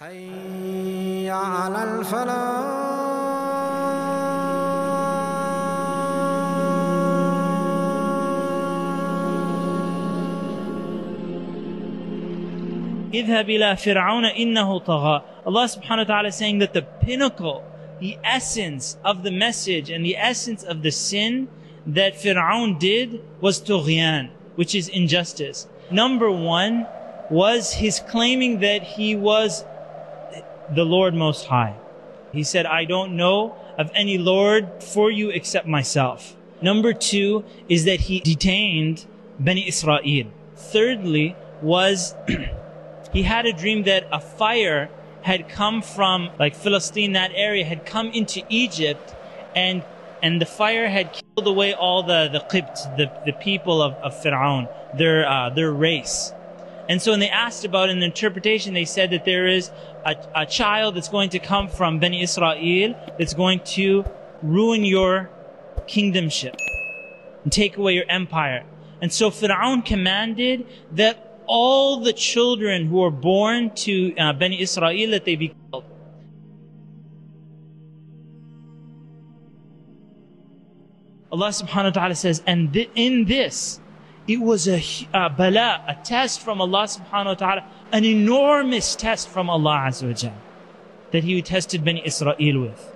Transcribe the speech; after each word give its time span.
حي 0.00 1.30
على 1.30 1.84
الفلاح 1.84 2.86
اذهب 13.14 13.50
إلى 13.50 13.76
فرعون 13.76 14.24
إنه 14.24 14.78
طغى. 14.78 15.22
Allah 15.46 15.64
subhanahu 15.64 15.98
wa 15.98 16.04
ta'ala 16.04 16.28
is 16.28 16.34
saying 16.34 16.58
that 16.58 16.74
the 16.74 16.82
pinnacle, 16.82 17.64
the 17.98 18.18
essence 18.22 18.98
of 19.02 19.22
the 19.22 19.30
message 19.30 19.88
and 19.88 20.04
the 20.04 20.18
essence 20.18 20.62
of 20.62 20.82
the 20.82 20.90
sin 20.90 21.48
that 21.86 22.16
Fir'aun 22.16 22.78
did 22.78 23.22
was 23.40 23.62
tughyan, 23.62 24.28
which 24.56 24.74
is 24.74 24.90
injustice. 24.90 25.66
Number 25.90 26.30
one 26.30 26.86
was 27.30 27.72
his 27.72 28.00
claiming 28.00 28.60
that 28.60 28.82
he 28.82 29.16
was 29.16 29.64
the 30.73 30.85
Lord 30.85 31.13
Most 31.13 31.45
High. 31.47 31.75
He 32.31 32.43
said, 32.43 32.65
I 32.65 32.85
don't 32.85 33.15
know 33.15 33.55
of 33.77 33.91
any 33.93 34.17
Lord 34.17 34.83
for 34.83 35.11
you 35.11 35.29
except 35.29 35.67
myself. 35.67 36.35
Number 36.61 36.93
two 36.93 37.43
is 37.67 37.85
that 37.85 38.01
he 38.01 38.19
detained 38.19 39.05
Bani 39.39 39.67
Israel. 39.67 40.27
Thirdly 40.55 41.35
was 41.61 42.15
he 43.13 43.23
had 43.23 43.45
a 43.45 43.53
dream 43.53 43.83
that 43.83 44.07
a 44.11 44.19
fire 44.19 44.89
had 45.23 45.49
come 45.49 45.81
from 45.81 46.29
like 46.39 46.55
Philistine, 46.55 47.13
that 47.13 47.31
area 47.35 47.65
had 47.65 47.85
come 47.85 48.07
into 48.07 48.43
Egypt 48.49 49.15
and 49.55 49.83
and 50.23 50.39
the 50.39 50.45
fire 50.45 50.87
had 50.87 51.11
killed 51.13 51.47
away 51.47 51.73
all 51.73 52.03
the 52.03 52.29
the 52.31 52.39
Qibt, 52.39 52.97
the, 52.97 53.11
the 53.25 53.33
people 53.33 53.81
of, 53.81 53.93
of 53.95 54.13
Fir'aun, 54.13 54.69
their 54.97 55.27
uh, 55.27 55.49
their 55.49 55.71
race. 55.71 56.31
And 56.91 57.01
so 57.01 57.11
when 57.11 57.21
they 57.21 57.29
asked 57.29 57.63
about 57.63 57.89
an 57.89 58.03
interpretation, 58.03 58.73
they 58.73 58.83
said 58.83 59.11
that 59.11 59.23
there 59.23 59.47
is 59.47 59.71
a, 60.05 60.13
a 60.35 60.45
child 60.45 60.95
that's 60.95 61.07
going 61.07 61.29
to 61.29 61.39
come 61.39 61.69
from 61.69 61.99
Bani 61.99 62.21
Israel 62.21 62.95
that's 63.17 63.33
going 63.33 63.61
to 63.77 64.03
ruin 64.43 64.83
your 64.83 65.29
kingdomship 65.87 66.53
and 67.43 67.49
take 67.49 67.77
away 67.77 67.93
your 67.93 68.03
empire. 68.09 68.65
And 69.01 69.09
so 69.09 69.31
Fir'aun 69.31 69.85
commanded 69.85 70.67
that 70.91 71.43
all 71.47 72.01
the 72.01 72.11
children 72.11 72.87
who 72.87 73.01
are 73.05 73.09
born 73.09 73.73
to 73.85 74.13
uh, 74.17 74.33
Bani 74.33 74.61
Israel 74.61 75.11
that 75.11 75.23
they 75.23 75.37
be 75.37 75.55
killed. 75.71 75.85
Allah 81.31 81.51
subhanahu 81.51 81.95
wa 81.95 82.01
ta'ala 82.01 82.15
says, 82.15 82.43
and 82.45 82.73
th- 82.73 82.89
in 82.95 83.23
this, 83.23 83.79
it 84.27 84.39
was 84.39 84.67
a, 84.67 84.81
bala, 85.13 85.83
a 85.87 85.95
test 86.03 86.41
from 86.41 86.61
Allah 86.61 86.83
subhanahu 86.83 87.25
wa 87.25 87.33
ta'ala, 87.33 87.65
an 87.91 88.05
enormous 88.05 88.95
test 88.95 89.29
from 89.29 89.49
Allah 89.49 89.85
azza 89.87 90.07
wa 90.07 90.13
jal, 90.13 90.33
that 91.11 91.23
He 91.23 91.41
tested 91.41 91.83
Bani 91.83 92.01
Israel 92.05 92.61
with. 92.61 92.95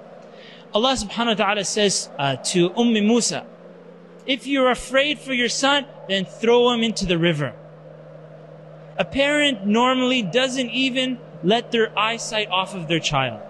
Allah 0.74 0.94
subhanahu 0.94 1.40
wa 1.40 1.46
ta'ala 1.46 1.66
says 1.66 2.10
uh, 2.20 2.36
to 2.38 2.72
Umm 2.78 2.94
Musa, 2.94 3.46
if 4.26 4.48
you're 4.48 4.70
afraid 4.70 5.20
for 5.20 5.34
your 5.34 5.50
son, 5.50 5.86
then 6.10 6.26
throw 6.26 6.72
him 6.72 6.84
into 6.84 7.06
the 7.06 7.18
river. 7.18 7.54
A 8.98 9.06
parent 9.06 9.66
normally 9.66 10.22
doesn't 10.22 10.70
even 10.70 11.20
let 11.44 11.72
their 11.72 11.98
eyesight 11.98 12.50
off 12.50 12.74
of 12.74 12.88
their 12.88 13.00
child. 13.00 13.42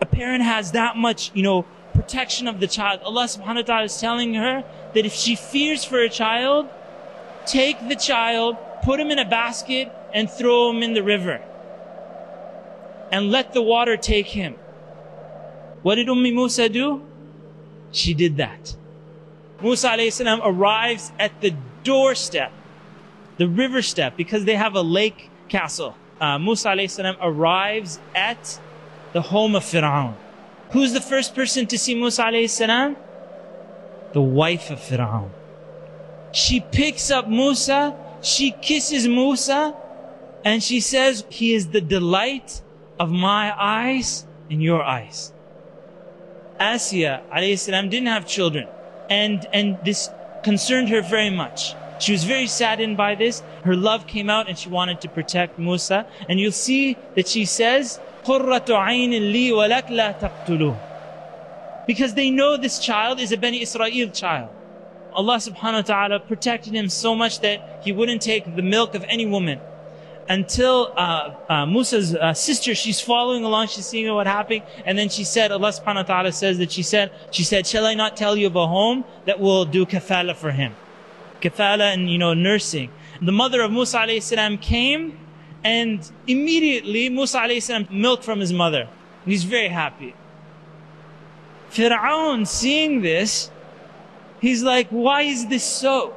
A 0.00 0.06
parent 0.06 0.44
has 0.44 0.72
that 0.72 0.96
much, 0.96 1.30
you 1.34 1.42
know, 1.42 1.64
protection 1.94 2.46
of 2.46 2.60
the 2.60 2.66
child. 2.66 3.00
Allah 3.02 3.24
subhanahu 3.24 3.56
wa 3.56 3.62
ta'ala 3.62 3.84
is 3.84 4.00
telling 4.00 4.34
her 4.34 4.64
that 4.94 5.06
if 5.06 5.12
she 5.14 5.34
fears 5.34 5.84
for 5.84 5.98
a 5.98 6.08
child, 6.08 6.68
take 7.46 7.88
the 7.88 7.96
child, 7.96 8.56
put 8.82 9.00
him 9.00 9.10
in 9.10 9.18
a 9.18 9.24
basket, 9.24 9.92
and 10.12 10.30
throw 10.30 10.70
him 10.70 10.82
in 10.82 10.94
the 10.94 11.02
river. 11.02 11.40
And 13.12 13.30
let 13.30 13.52
the 13.52 13.62
water 13.62 13.96
take 13.96 14.26
him. 14.26 14.54
What 15.82 15.94
did 15.94 16.08
Ummi 16.08 16.34
Musa 16.34 16.68
do? 16.68 17.02
She 17.92 18.14
did 18.14 18.36
that. 18.38 18.76
Musa 19.62 20.10
salam 20.10 20.40
arrives 20.42 21.12
at 21.18 21.40
the 21.40 21.54
doorstep, 21.84 22.52
the 23.38 23.48
river 23.48 23.80
step, 23.80 24.16
because 24.16 24.44
they 24.44 24.56
have 24.56 24.74
a 24.74 24.82
lake 24.82 25.30
castle. 25.48 25.96
Uh, 26.20 26.38
Musa 26.38 26.74
salam 26.88 27.16
arrives 27.20 28.00
at 28.14 28.58
the 29.12 29.22
home 29.22 29.54
of 29.54 29.62
Fir'aun. 29.62 30.14
Who's 30.72 30.92
the 30.92 31.00
first 31.00 31.34
person 31.34 31.66
to 31.68 31.78
see 31.78 31.94
Musa 31.94 32.48
salam? 32.48 32.96
The 34.12 34.20
wife 34.20 34.70
of 34.70 34.78
Fir'aun. 34.80 35.30
She 36.32 36.60
picks 36.60 37.10
up 37.10 37.28
Musa, 37.28 37.96
she 38.22 38.50
kisses 38.50 39.06
Musa, 39.08 39.74
and 40.44 40.62
she 40.62 40.80
says, 40.80 41.24
He 41.28 41.54
is 41.54 41.68
the 41.68 41.80
delight 41.80 42.62
of 42.98 43.10
my 43.10 43.54
eyes 43.58 44.26
and 44.50 44.62
your 44.62 44.82
eyes. 44.82 45.32
Asiya 46.60 47.58
salam 47.58 47.88
didn't 47.88 48.08
have 48.08 48.26
children, 48.26 48.68
and, 49.10 49.46
and 49.52 49.78
this 49.84 50.08
concerned 50.42 50.88
her 50.88 51.02
very 51.02 51.30
much. 51.30 51.74
She 51.98 52.12
was 52.12 52.24
very 52.24 52.46
saddened 52.46 52.96
by 52.96 53.14
this. 53.14 53.42
Her 53.64 53.74
love 53.74 54.06
came 54.06 54.28
out 54.28 54.48
and 54.48 54.58
she 54.58 54.68
wanted 54.68 55.00
to 55.00 55.08
protect 55.08 55.58
Musa. 55.58 56.06
And 56.28 56.38
you'll 56.38 56.52
see 56.52 56.96
that 57.14 57.26
she 57.26 57.44
says, 57.44 57.98
Because 61.86 62.14
they 62.14 62.30
know 62.30 62.56
this 62.56 62.78
child 62.78 63.20
is 63.20 63.32
a 63.32 63.36
Bani 63.36 63.62
Israel 63.62 64.10
child. 64.10 64.50
Allah 65.16 65.36
subhanahu 65.36 65.80
wa 65.80 65.80
ta'ala 65.82 66.20
protected 66.20 66.74
him 66.74 66.90
so 66.90 67.14
much 67.16 67.40
that 67.40 67.80
he 67.82 67.90
wouldn't 67.90 68.20
take 68.20 68.54
the 68.54 68.62
milk 68.62 68.94
of 68.94 69.02
any 69.08 69.24
woman. 69.24 69.58
Until 70.28 70.92
uh, 70.96 71.34
uh, 71.48 71.66
Musa's 71.66 72.14
uh, 72.14 72.34
sister, 72.34 72.74
she's 72.74 73.00
following 73.00 73.44
along, 73.44 73.68
she's 73.68 73.86
seeing 73.86 74.12
what 74.12 74.26
happened, 74.26 74.62
and 74.84 74.98
then 74.98 75.08
she 75.08 75.24
said, 75.24 75.52
Allah 75.52 75.70
subhanahu 75.70 75.96
wa 75.96 76.02
ta'ala 76.02 76.32
says 76.32 76.58
that 76.58 76.70
she 76.70 76.82
said, 76.82 77.12
she 77.30 77.44
said, 77.44 77.66
shall 77.66 77.86
I 77.86 77.94
not 77.94 78.16
tell 78.16 78.36
you 78.36 78.48
of 78.48 78.56
a 78.56 78.66
home 78.66 79.04
that 79.24 79.40
will 79.40 79.64
do 79.64 79.86
kafala 79.86 80.34
for 80.36 80.50
him? 80.50 80.74
Kafala 81.40 81.94
and, 81.94 82.10
you 82.10 82.18
know, 82.18 82.34
nursing. 82.34 82.90
The 83.22 83.32
mother 83.32 83.62
of 83.62 83.70
Musa 83.72 83.98
alayhi 83.98 84.22
salam 84.22 84.58
came, 84.58 85.18
and 85.64 86.10
immediately 86.26 87.08
Musa 87.08 87.38
alayhi 87.38 87.62
salam 87.62 87.88
milked 87.90 88.24
from 88.24 88.40
his 88.40 88.52
mother. 88.52 88.82
And 89.24 89.32
he's 89.32 89.44
very 89.44 89.68
happy. 89.68 90.14
Fir'aun 91.70 92.46
seeing 92.46 93.00
this, 93.00 93.50
he's 94.46 94.62
like, 94.62 94.88
why 94.88 95.22
is 95.22 95.46
this 95.48 95.64
so? 95.64 96.14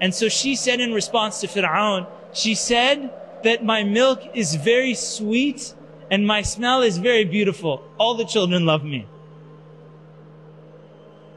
And 0.00 0.14
so 0.14 0.28
she 0.28 0.56
said 0.56 0.80
in 0.80 0.92
response 0.92 1.40
to 1.40 1.46
Fir'aun, 1.46 2.06
she 2.32 2.54
said 2.54 3.12
that 3.42 3.64
my 3.64 3.82
milk 3.82 4.22
is 4.34 4.54
very 4.54 4.94
sweet 4.94 5.74
and 6.10 6.26
my 6.26 6.42
smell 6.42 6.82
is 6.82 6.98
very 6.98 7.24
beautiful. 7.24 7.82
All 7.98 8.14
the 8.14 8.24
children 8.24 8.66
love 8.66 8.84
me. 8.84 9.06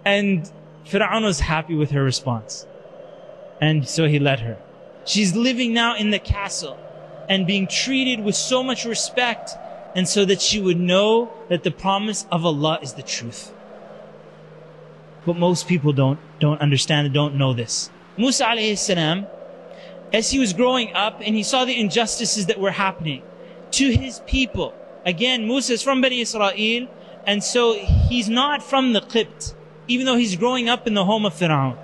And 0.06 0.50
Fir'aun 0.86 1.24
was 1.24 1.40
happy 1.40 1.76
with 1.76 1.92
her 1.92 2.04
response. 2.04 2.66
And 3.62 3.88
so 3.88 4.08
he 4.08 4.20
let 4.20 4.40
her. 4.42 4.58
She's 5.06 5.36
living 5.36 5.74
now 5.74 5.96
in 5.96 6.12
the 6.12 6.20
castle 6.20 6.78
and 7.30 7.48
being 7.48 7.68
treated 7.68 8.24
with 8.24 8.36
so 8.36 8.64
much 8.64 8.86
respect 8.86 9.52
and 9.96 10.08
so 10.08 10.26
that 10.26 10.42
she 10.42 10.60
would 10.62 10.80
know 10.80 11.32
that 11.50 11.64
the 11.64 11.72
promise 11.72 12.26
of 12.32 12.46
Allah 12.46 12.80
is 12.82 12.94
the 12.94 13.04
truth. 13.04 13.54
But 15.26 15.38
most 15.38 15.68
people 15.68 15.94
don't, 15.94 16.20
don't 16.40 16.62
understand 16.62 17.06
and 17.08 17.14
don't 17.14 17.36
know 17.36 17.54
this. 17.54 17.90
Musa 18.18 18.46
alayhi 18.46 18.78
salam, 18.78 19.28
as 20.12 20.32
he 20.32 20.40
was 20.40 20.54
growing 20.54 20.94
up 20.94 21.22
and 21.24 21.36
he 21.36 21.44
saw 21.44 21.66
the 21.66 21.80
injustices 21.80 22.48
that 22.48 22.60
were 22.60 22.72
happening 22.72 23.22
to 23.72 23.92
his 23.92 24.22
people. 24.26 24.74
Again, 25.06 25.48
Musa 25.48 25.74
is 25.74 25.82
from 25.82 26.02
Bani 26.02 26.22
Israel, 26.22 26.88
and 27.26 27.44
so 27.44 27.74
he's 27.74 28.30
not 28.30 28.64
from 28.64 28.94
the 28.94 29.02
Qibt, 29.02 29.54
even 29.88 30.06
though 30.06 30.16
he's 30.18 30.36
growing 30.36 30.68
up 30.68 30.88
in 30.88 30.94
the 30.94 31.06
home 31.06 31.26
of 31.26 31.34
Fir'aun. 31.34 31.78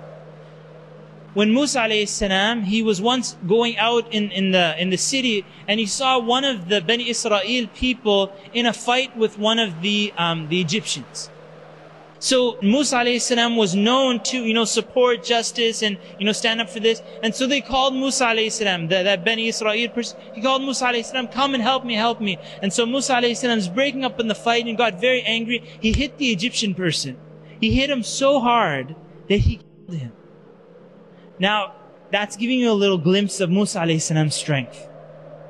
When 1.34 1.52
Musa 1.52 1.80
alayhi 1.80 2.08
salam, 2.08 2.62
he 2.62 2.82
was 2.82 3.00
once 3.00 3.36
going 3.46 3.76
out 3.76 4.10
in, 4.12 4.30
in 4.30 4.52
the 4.52 4.74
in 4.80 4.88
the 4.88 4.96
city 4.96 5.44
and 5.68 5.78
he 5.78 5.84
saw 5.84 6.18
one 6.18 6.44
of 6.44 6.70
the 6.70 6.80
Bani 6.80 7.10
Israel 7.10 7.66
people 7.74 8.32
in 8.54 8.64
a 8.64 8.72
fight 8.72 9.14
with 9.16 9.38
one 9.38 9.58
of 9.58 9.82
the 9.82 10.14
um, 10.16 10.48
the 10.48 10.62
Egyptians. 10.62 11.28
So 12.18 12.58
Musa 12.62 12.96
alayhi 12.96 13.56
was 13.56 13.74
known 13.74 14.22
to, 14.24 14.38
you 14.38 14.54
know, 14.54 14.64
support 14.64 15.22
justice 15.22 15.82
and, 15.82 15.98
you 16.18 16.24
know, 16.24 16.32
stand 16.32 16.60
up 16.60 16.70
for 16.70 16.80
this. 16.80 17.02
And 17.22 17.34
so 17.34 17.46
they 17.46 17.60
called 17.60 17.94
Musa 17.94 18.26
alayhi 18.26 18.88
that, 18.88 19.02
that 19.02 19.24
Bani 19.24 19.48
Israel 19.48 19.88
person, 19.88 20.18
he 20.34 20.40
called 20.40 20.62
Musa 20.62 20.86
alayhi 20.86 21.32
come 21.32 21.54
and 21.54 21.62
help 21.62 21.84
me, 21.84 21.94
help 21.94 22.20
me. 22.20 22.38
And 22.62 22.72
so 22.72 22.86
Musa 22.86 23.14
alayhi 23.14 23.56
is 23.56 23.68
breaking 23.68 24.04
up 24.04 24.18
in 24.18 24.28
the 24.28 24.34
fight 24.34 24.66
and 24.66 24.76
got 24.76 25.00
very 25.00 25.22
angry. 25.22 25.62
He 25.80 25.92
hit 25.92 26.18
the 26.18 26.30
Egyptian 26.30 26.74
person. 26.74 27.18
He 27.60 27.72
hit 27.72 27.90
him 27.90 28.02
so 28.02 28.40
hard 28.40 28.96
that 29.28 29.38
he 29.38 29.56
killed 29.56 30.00
him. 30.00 30.12
Now, 31.38 31.74
that's 32.10 32.36
giving 32.36 32.60
you 32.60 32.70
a 32.70 32.72
little 32.72 32.98
glimpse 32.98 33.40
of 33.40 33.50
Musa 33.50 33.80
alayhi 33.80 34.32
strength. 34.32 34.88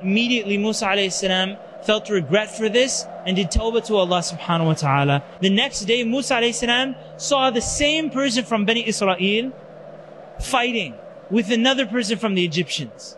Immediately 0.01 0.57
Musa 0.57 0.85
alayhi 0.85 1.57
felt 1.86 2.08
regret 2.10 2.50
for 2.56 2.68
this 2.68 3.04
and 3.26 3.36
did 3.36 3.50
tawbah 3.50 3.84
to 3.86 3.96
Allah 3.96 4.18
subhanahu 4.20 4.66
wa 4.66 4.74
ta'ala. 4.74 5.24
The 5.40 5.50
next 5.50 5.80
day, 5.84 6.04
Musa 6.04 6.34
alayhi 6.34 6.54
salam 6.54 6.94
saw 7.16 7.50
the 7.50 7.60
same 7.60 8.10
person 8.10 8.44
from 8.44 8.64
Bani 8.64 8.86
Israel 8.86 9.52
fighting 10.40 10.94
with 11.30 11.50
another 11.50 11.86
person 11.86 12.18
from 12.18 12.34
the 12.34 12.44
Egyptians. 12.44 13.16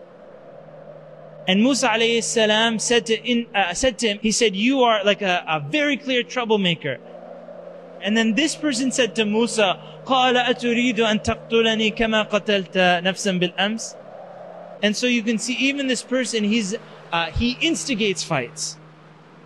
And 1.47 1.63
Musa 1.63 1.89
alayhi 1.89 2.23
salam 2.23 2.79
said 2.79 3.07
to, 3.07 3.23
in, 3.23 3.47
uh, 3.55 3.75
said 3.75 3.99
to 3.99 4.09
him, 4.09 4.19
he 4.23 4.33
said, 4.33 4.57
you 4.57 4.83
are 4.83 5.05
like 5.05 5.21
a, 5.21 5.45
a 5.47 5.61
very 5.61 5.97
clear 5.97 6.23
troublemaker. 6.23 6.99
And 8.01 8.17
then 8.17 8.35
this 8.35 8.55
person 8.55 8.93
said 8.93 9.15
to 9.17 9.25
Musa, 9.25 9.81
قال 10.07 10.37
أتريد 10.37 11.01
أن 11.01 11.23
تقتلني 11.23 11.97
كما 11.97 12.29
قتلت 12.29 12.77
نفسا 13.05 13.41
بالأمس? 13.41 13.97
And 14.83 14.95
so 14.95 15.07
you 15.07 15.23
can 15.23 15.39
see 15.39 15.55
even 15.55 15.87
this 15.87 16.03
person, 16.03 16.45
he's, 16.45 16.77
uh, 17.12 17.32
he 17.32 17.58
instigates 17.62 18.24
fights. 18.24 18.78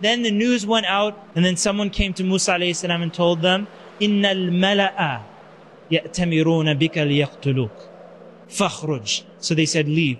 Then 0.01 0.24
the 0.24 0.31
news 0.31 0.65
went 0.65 0.86
out, 0.86 1.18
and 1.36 1.45
then 1.45 1.56
someone 1.56 1.89
came 1.89 2.13
to 2.15 2.24
Musa 2.24 2.74
salam 2.74 3.01
and 3.01 3.13
told 3.13 3.42
them, 3.42 3.68
"Inna 4.00 4.30
al-mala'a 4.30 5.24
ya'tamiruna 5.89 6.77
bika 6.77 7.07
liyaqtuluk, 7.07 7.71
fakhruj." 8.50 9.24
So 9.39 9.56
they 9.56 9.65
said, 9.65 9.88
"Leave." 9.88 10.19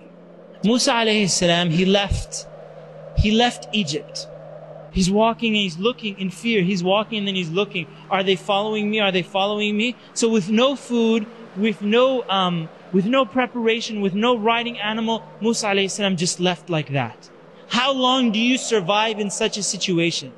Musa 0.64 1.04
salam 1.28 1.70
he 1.70 1.84
left. 1.84 2.46
He 3.18 3.30
left 3.30 3.68
Egypt. 3.72 4.26
He's 4.90 5.10
walking 5.10 5.48
and 5.48 5.56
he's 5.56 5.76
looking 5.76 6.18
in 6.18 6.30
fear. 6.30 6.62
He's 6.62 6.82
walking 6.82 7.18
and 7.18 7.28
then 7.28 7.34
he's 7.34 7.50
looking. 7.50 7.86
Are 8.10 8.22
they 8.22 8.36
following 8.36 8.90
me? 8.90 9.00
Are 9.00 9.12
they 9.12 9.22
following 9.22 9.76
me? 9.76 9.96
So 10.14 10.28
with 10.28 10.48
no 10.50 10.76
food, 10.76 11.26
with 11.56 11.82
no 11.82 12.22
um, 12.28 12.68
with 12.92 13.04
no 13.04 13.24
preparation, 13.24 14.00
with 14.00 14.14
no 14.14 14.36
riding 14.36 14.78
animal, 14.78 15.24
Musa 15.40 15.88
salam 15.88 16.16
just 16.16 16.38
left 16.40 16.70
like 16.70 16.90
that. 16.92 17.28
How 17.68 17.92
long 17.92 18.32
do 18.32 18.38
you 18.38 18.58
survive 18.58 19.18
in 19.18 19.30
such 19.30 19.56
a 19.56 19.62
situation? 19.62 20.32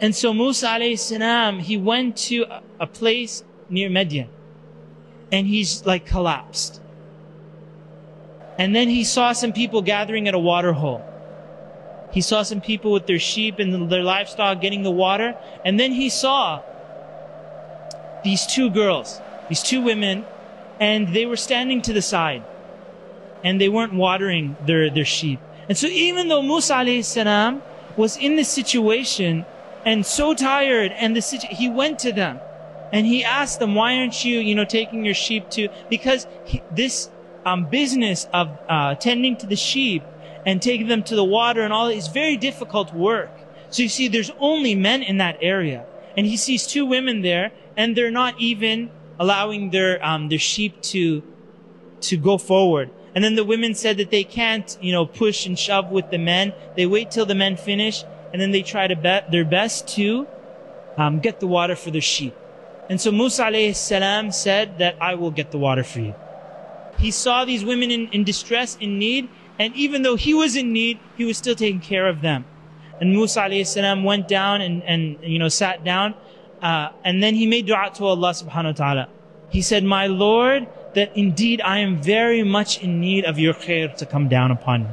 And 0.00 0.14
so 0.14 0.34
Musa 0.34 0.66
alayhi 0.66 0.98
salam, 0.98 1.60
he 1.60 1.76
went 1.76 2.16
to 2.28 2.46
a, 2.80 2.86
place 2.86 3.44
near 3.70 3.88
Midian 3.88 4.28
and 5.32 5.46
he's 5.46 5.86
like 5.86 6.04
collapsed. 6.04 6.80
And 8.58 8.74
then 8.74 8.88
he 8.88 9.04
saw 9.04 9.32
some 9.32 9.52
people 9.52 9.82
gathering 9.82 10.28
at 10.28 10.34
a 10.34 10.38
water 10.38 10.72
hole. 10.72 11.02
He 12.12 12.20
saw 12.20 12.42
some 12.42 12.60
people 12.60 12.92
with 12.92 13.06
their 13.06 13.18
sheep 13.18 13.58
and 13.58 13.90
their 13.90 14.04
livestock 14.04 14.60
getting 14.60 14.82
the 14.82 14.90
water. 14.90 15.36
And 15.64 15.80
then 15.80 15.90
he 15.90 16.08
saw 16.08 16.62
these 18.22 18.46
two 18.46 18.70
girls, 18.70 19.20
these 19.48 19.62
two 19.62 19.80
women, 19.80 20.24
and 20.78 21.12
they 21.12 21.26
were 21.26 21.36
standing 21.36 21.82
to 21.82 21.92
the 21.92 22.02
side. 22.02 22.44
And 23.42 23.60
they 23.60 23.68
weren't 23.68 23.94
watering 23.94 24.56
their, 24.64 24.90
their 24.90 25.04
sheep. 25.04 25.40
And 25.68 25.78
so 25.78 25.86
even 25.86 26.28
though 26.28 26.42
Musa 26.42 26.74
alayhi 26.74 27.04
salam 27.04 27.62
was 27.96 28.16
in 28.16 28.36
this 28.36 28.48
situation 28.48 29.46
and 29.84 30.04
so 30.04 30.34
tired 30.34 30.92
and 30.92 31.16
the 31.16 31.22
situ- 31.22 31.48
he 31.50 31.68
went 31.68 31.98
to 32.00 32.12
them 32.12 32.40
and 32.92 33.06
he 33.06 33.24
asked 33.24 33.58
them, 33.58 33.74
why 33.74 33.96
aren't 33.98 34.24
you, 34.24 34.38
you 34.38 34.54
know, 34.54 34.64
taking 34.64 35.04
your 35.04 35.14
sheep 35.14 35.50
to, 35.50 35.68
because 35.88 36.26
he, 36.44 36.62
this 36.70 37.10
um, 37.44 37.64
business 37.66 38.26
of 38.32 38.56
uh, 38.68 38.94
tending 38.94 39.36
to 39.38 39.46
the 39.46 39.56
sheep 39.56 40.02
and 40.46 40.60
taking 40.60 40.88
them 40.88 41.02
to 41.02 41.16
the 41.16 41.24
water 41.24 41.62
and 41.62 41.72
all 41.72 41.88
is 41.88 42.08
very 42.08 42.36
difficult 42.36 42.92
work. 42.92 43.30
So 43.70 43.82
you 43.82 43.88
see, 43.88 44.08
there's 44.08 44.30
only 44.38 44.74
men 44.74 45.02
in 45.02 45.18
that 45.18 45.38
area. 45.40 45.86
And 46.16 46.26
he 46.26 46.36
sees 46.36 46.66
two 46.66 46.86
women 46.86 47.22
there 47.22 47.52
and 47.76 47.96
they're 47.96 48.10
not 48.10 48.40
even 48.40 48.90
allowing 49.18 49.70
their, 49.70 50.04
um, 50.04 50.28
their 50.28 50.38
sheep 50.38 50.80
to, 50.82 51.22
to 52.02 52.16
go 52.16 52.38
forward. 52.38 52.90
And 53.14 53.22
then 53.22 53.36
the 53.36 53.44
women 53.44 53.74
said 53.74 53.96
that 53.98 54.10
they 54.10 54.24
can't, 54.24 54.76
you 54.80 54.92
know, 54.92 55.06
push 55.06 55.46
and 55.46 55.58
shove 55.58 55.90
with 55.90 56.10
the 56.10 56.18
men. 56.18 56.52
They 56.76 56.86
wait 56.86 57.10
till 57.10 57.26
the 57.26 57.34
men 57.34 57.56
finish 57.56 58.04
and 58.32 58.42
then 58.42 58.50
they 58.50 58.62
try 58.62 58.88
to 58.88 58.96
bet 58.96 59.30
their 59.30 59.44
best 59.44 59.86
to 59.94 60.26
um, 60.96 61.20
get 61.20 61.38
the 61.38 61.46
water 61.46 61.76
for 61.76 61.92
their 61.92 62.00
sheep. 62.00 62.34
And 62.90 63.00
so 63.00 63.12
Musa 63.12 63.44
alayhi 63.44 63.74
salam 63.74 64.32
said 64.32 64.78
that 64.78 64.96
I 65.00 65.14
will 65.14 65.30
get 65.30 65.52
the 65.52 65.58
water 65.58 65.84
for 65.84 66.00
you. 66.00 66.14
He 66.98 67.12
saw 67.12 67.44
these 67.44 67.64
women 67.64 67.90
in, 67.90 68.08
in 68.08 68.24
distress, 68.24 68.76
in 68.80 68.98
need, 68.98 69.28
and 69.58 69.74
even 69.76 70.02
though 70.02 70.16
he 70.16 70.34
was 70.34 70.56
in 70.56 70.72
need, 70.72 70.98
he 71.16 71.24
was 71.24 71.38
still 71.38 71.54
taking 71.54 71.80
care 71.80 72.08
of 72.08 72.20
them. 72.20 72.44
And 73.00 73.12
Musa 73.12 73.42
alayhi 73.42 73.66
salam 73.66 74.02
went 74.04 74.28
down 74.28 74.60
and, 74.60 74.82
and 74.82 75.16
you 75.22 75.38
know, 75.38 75.48
sat 75.48 75.84
down, 75.84 76.14
uh, 76.60 76.90
and 77.04 77.22
then 77.22 77.34
he 77.34 77.46
made 77.46 77.66
dua 77.66 77.90
to 77.94 78.04
Allah 78.04 78.30
subhanahu 78.30 78.64
wa 78.64 78.72
ta'ala. 78.72 79.08
He 79.48 79.62
said, 79.62 79.84
My 79.84 80.06
Lord, 80.08 80.66
that 80.94 81.16
indeed 81.16 81.60
I 81.60 81.78
am 81.78 82.00
very 82.00 82.42
much 82.42 82.82
in 82.82 83.00
need 83.00 83.24
of 83.24 83.38
your 83.38 83.54
khair 83.54 83.94
to 83.96 84.06
come 84.06 84.28
down 84.28 84.50
upon 84.50 84.84
me. 84.84 84.90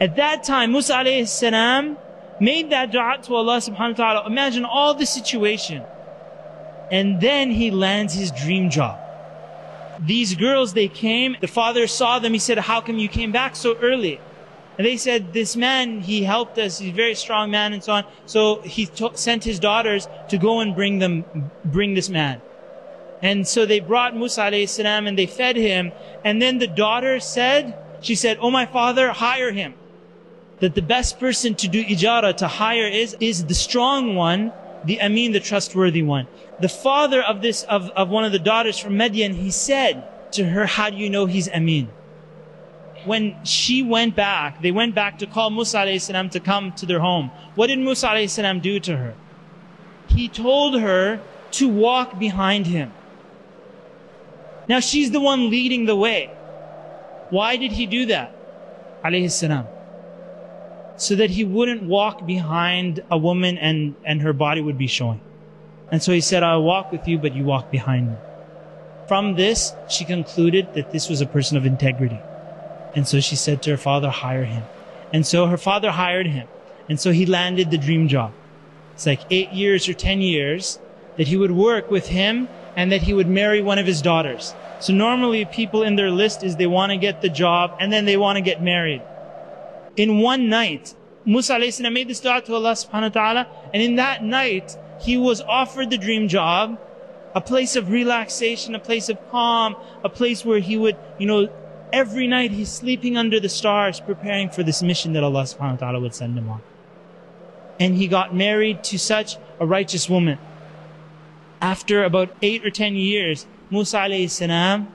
At 0.00 0.16
that 0.16 0.44
time, 0.44 0.72
Musa 0.72 0.94
alayhi 0.94 1.28
salam 1.28 1.96
made 2.40 2.70
that 2.70 2.90
dua 2.90 3.18
to 3.22 3.34
Allah 3.34 3.58
subhanahu 3.58 3.98
wa 3.98 4.04
ta'ala. 4.04 4.26
Imagine 4.26 4.64
all 4.64 4.94
the 4.94 5.06
situation. 5.06 5.82
And 6.90 7.20
then 7.20 7.50
he 7.50 7.70
lands 7.70 8.14
his 8.14 8.30
dream 8.30 8.70
job. 8.70 8.98
These 10.00 10.34
girls, 10.34 10.74
they 10.74 10.88
came, 10.88 11.36
the 11.40 11.46
father 11.46 11.86
saw 11.86 12.18
them, 12.18 12.32
he 12.32 12.38
said, 12.38 12.58
how 12.58 12.80
come 12.80 12.98
you 12.98 13.08
came 13.08 13.32
back 13.32 13.56
so 13.56 13.76
early? 13.76 14.20
And 14.76 14.84
they 14.84 14.96
said, 14.96 15.32
this 15.32 15.54
man, 15.54 16.00
he 16.00 16.24
helped 16.24 16.58
us, 16.58 16.78
he's 16.78 16.90
a 16.90 16.92
very 16.92 17.14
strong 17.14 17.50
man 17.50 17.72
and 17.72 17.82
so 17.82 17.92
on. 17.92 18.04
So 18.26 18.60
he 18.62 18.90
sent 19.14 19.44
his 19.44 19.60
daughters 19.60 20.08
to 20.30 20.36
go 20.36 20.60
and 20.60 20.74
bring 20.74 20.98
them, 20.98 21.24
bring 21.64 21.94
this 21.94 22.08
man. 22.08 22.42
And 23.24 23.48
so 23.48 23.64
they 23.64 23.80
brought 23.80 24.14
Musa 24.14 24.42
alayhi 24.42 25.08
and 25.08 25.18
they 25.18 25.24
fed 25.24 25.56
him. 25.56 25.92
And 26.24 26.42
then 26.42 26.58
the 26.58 26.66
daughter 26.66 27.18
said, 27.20 27.74
she 28.02 28.14
said, 28.14 28.36
oh 28.38 28.50
my 28.50 28.66
father, 28.66 29.12
hire 29.12 29.50
him. 29.50 29.72
That 30.60 30.74
the 30.74 30.82
best 30.82 31.18
person 31.18 31.54
to 31.54 31.66
do 31.66 31.82
ijara, 31.82 32.36
to 32.36 32.46
hire 32.46 32.86
is, 32.86 33.16
is 33.20 33.46
the 33.46 33.54
strong 33.54 34.14
one, 34.14 34.52
the 34.84 35.00
amin, 35.00 35.32
the 35.32 35.40
trustworthy 35.40 36.02
one. 36.02 36.28
The 36.60 36.68
father 36.68 37.22
of 37.22 37.40
this, 37.40 37.62
of, 37.62 37.88
of 37.92 38.10
one 38.10 38.26
of 38.26 38.32
the 38.32 38.38
daughters 38.38 38.78
from 38.78 38.98
Midian, 38.98 39.32
he 39.32 39.50
said 39.50 40.04
to 40.32 40.44
her, 40.44 40.66
how 40.66 40.90
do 40.90 40.96
you 40.96 41.08
know 41.08 41.24
he's 41.24 41.48
amin? 41.48 41.88
When 43.06 43.42
she 43.42 43.82
went 43.82 44.14
back, 44.14 44.60
they 44.60 44.70
went 44.70 44.94
back 44.94 45.18
to 45.20 45.26
call 45.26 45.48
Musa 45.48 45.78
alayhi 45.78 46.00
salam 46.00 46.28
to 46.28 46.40
come 46.40 46.72
to 46.72 46.84
their 46.84 47.00
home. 47.00 47.30
What 47.54 47.68
did 47.68 47.78
Musa 47.78 48.08
alayhi 48.08 48.60
do 48.60 48.78
to 48.80 48.98
her? 48.98 49.14
He 50.08 50.28
told 50.28 50.78
her 50.78 51.20
to 51.52 51.68
walk 51.70 52.18
behind 52.18 52.66
him. 52.66 52.92
Now 54.68 54.80
she's 54.80 55.10
the 55.10 55.20
one 55.20 55.50
leading 55.50 55.84
the 55.84 55.96
way. 55.96 56.30
Why 57.30 57.56
did 57.56 57.72
he 57.72 57.86
do 57.86 58.06
that? 58.06 58.34
Alayhi 59.04 59.30
salam. 59.30 59.66
So 60.96 61.16
that 61.16 61.30
he 61.30 61.44
wouldn't 61.44 61.82
walk 61.82 62.24
behind 62.26 63.02
a 63.10 63.18
woman 63.18 63.58
and, 63.58 63.94
and 64.04 64.22
her 64.22 64.32
body 64.32 64.60
would 64.60 64.78
be 64.78 64.86
showing. 64.86 65.20
And 65.90 66.02
so 66.02 66.12
he 66.12 66.20
said, 66.20 66.42
I'll 66.42 66.62
walk 66.62 66.92
with 66.92 67.06
you, 67.06 67.18
but 67.18 67.34
you 67.34 67.44
walk 67.44 67.70
behind 67.70 68.10
me. 68.10 68.16
From 69.06 69.34
this, 69.34 69.74
she 69.88 70.04
concluded 70.04 70.72
that 70.74 70.92
this 70.92 71.08
was 71.08 71.20
a 71.20 71.26
person 71.26 71.56
of 71.56 71.66
integrity. 71.66 72.18
And 72.94 73.06
so 73.06 73.20
she 73.20 73.36
said 73.36 73.62
to 73.62 73.70
her 73.70 73.76
father, 73.76 74.08
hire 74.08 74.44
him. 74.44 74.62
And 75.12 75.26
so 75.26 75.46
her 75.46 75.58
father 75.58 75.90
hired 75.90 76.26
him. 76.26 76.48
And 76.88 76.98
so 76.98 77.12
he 77.12 77.26
landed 77.26 77.70
the 77.70 77.78
dream 77.78 78.08
job. 78.08 78.32
It's 78.94 79.06
like 79.06 79.20
eight 79.30 79.52
years 79.52 79.88
or 79.88 79.94
ten 79.94 80.20
years 80.20 80.78
that 81.16 81.28
he 81.28 81.36
would 81.36 81.50
work 81.50 81.90
with 81.90 82.08
him 82.08 82.48
and 82.76 82.90
that 82.92 83.02
he 83.02 83.14
would 83.14 83.28
marry 83.28 83.62
one 83.62 83.78
of 83.78 83.86
his 83.86 84.02
daughters. 84.02 84.54
So 84.80 84.92
normally 84.92 85.44
people 85.44 85.82
in 85.82 85.96
their 85.96 86.10
list 86.10 86.42
is 86.42 86.56
they 86.56 86.66
want 86.66 86.90
to 86.90 86.96
get 86.96 87.22
the 87.22 87.28
job 87.28 87.76
and 87.80 87.92
then 87.92 88.04
they 88.04 88.16
want 88.16 88.36
to 88.36 88.42
get 88.42 88.62
married. 88.62 89.02
In 89.96 90.18
one 90.18 90.48
night, 90.48 90.94
Musa 91.24 91.58
made 91.58 92.08
this 92.08 92.20
dua 92.20 92.42
to 92.42 92.54
Allah 92.54 92.72
subhanahu 92.72 93.14
wa 93.14 93.20
ta'ala 93.20 93.46
and 93.72 93.82
in 93.82 93.96
that 93.96 94.22
night, 94.22 94.76
he 95.00 95.16
was 95.16 95.40
offered 95.40 95.90
the 95.90 95.98
dream 95.98 96.28
job, 96.28 96.78
a 97.34 97.40
place 97.40 97.76
of 97.76 97.90
relaxation, 97.90 98.74
a 98.74 98.78
place 98.78 99.08
of 99.08 99.18
calm, 99.30 99.76
a 100.02 100.08
place 100.08 100.44
where 100.44 100.60
he 100.60 100.76
would, 100.76 100.96
you 101.18 101.26
know, 101.26 101.48
every 101.92 102.26
night 102.26 102.50
he's 102.50 102.70
sleeping 102.70 103.16
under 103.16 103.38
the 103.38 103.48
stars 103.48 104.00
preparing 104.00 104.50
for 104.50 104.62
this 104.62 104.82
mission 104.82 105.12
that 105.12 105.22
Allah 105.22 105.42
subhanahu 105.42 105.72
wa 105.72 105.76
ta'ala 105.76 106.00
would 106.00 106.14
send 106.14 106.36
him 106.36 106.48
on. 106.48 106.60
And 107.78 107.96
he 107.96 108.06
got 108.06 108.34
married 108.34 108.84
to 108.84 108.98
such 108.98 109.36
a 109.58 109.66
righteous 109.66 110.08
woman. 110.08 110.38
After 111.64 112.04
about 112.04 112.28
eight 112.42 112.62
or 112.62 112.68
ten 112.68 112.94
years, 112.94 113.46
Musa 113.70 113.96
alayhi 113.96 114.28
salam 114.28 114.86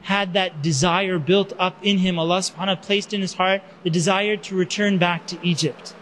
had 0.00 0.32
that 0.32 0.60
desire 0.60 1.16
built 1.16 1.52
up 1.60 1.76
in 1.80 1.98
him. 1.98 2.18
Allah 2.18 2.38
subhanahu 2.38 2.82
placed 2.82 3.14
in 3.14 3.20
his 3.20 3.34
heart 3.34 3.62
the 3.84 3.90
desire 3.90 4.36
to 4.36 4.56
return 4.56 4.98
back 4.98 5.28
to 5.28 5.38
Egypt. 5.44 5.94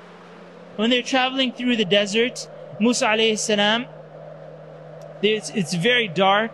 When 0.76 0.88
they're 0.88 1.02
traveling 1.02 1.52
through 1.52 1.76
the 1.76 1.84
desert, 1.84 2.48
Musa 2.80 3.08
alayhi 3.08 3.38
salam, 3.38 3.84
it's, 5.20 5.50
it's 5.50 5.74
very 5.74 6.08
dark. 6.08 6.52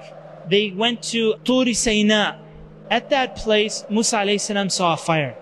They 0.50 0.72
went 0.72 1.04
to 1.14 1.34
Turi 1.44 1.76
Sayna. 1.84 2.40
At 2.90 3.10
that 3.10 3.36
place, 3.36 3.84
Musa 3.88 4.16
alayhi 4.16 4.40
salam 4.40 4.70
saw 4.70 4.94
a 4.94 4.96
fire. 4.96 5.36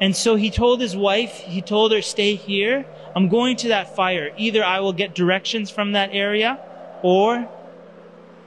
And 0.00 0.16
so 0.16 0.34
he 0.34 0.50
told 0.50 0.80
his 0.80 0.96
wife, 0.96 1.38
he 1.54 1.62
told 1.62 1.92
her, 1.92 2.02
stay 2.02 2.34
here. 2.34 2.86
I'm 3.14 3.28
going 3.28 3.54
to 3.58 3.68
that 3.68 3.94
fire. 3.94 4.32
Either 4.36 4.64
I 4.64 4.80
will 4.80 4.92
get 4.92 5.14
directions 5.14 5.70
from 5.70 5.92
that 5.92 6.10
area 6.12 6.58
or 7.02 7.48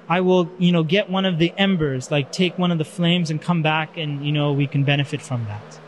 I 0.07 0.21
will, 0.21 0.49
you 0.57 0.71
know, 0.71 0.83
get 0.83 1.09
one 1.09 1.25
of 1.25 1.37
the 1.37 1.53
embers, 1.57 2.09
like 2.09 2.31
take 2.31 2.57
one 2.57 2.71
of 2.71 2.77
the 2.77 2.85
flames 2.85 3.29
and 3.29 3.41
come 3.41 3.61
back 3.61 3.97
and, 3.97 4.25
you 4.25 4.31
know, 4.31 4.51
we 4.53 4.67
can 4.67 4.83
benefit 4.83 5.21
from 5.21 5.45
that. 5.45 5.79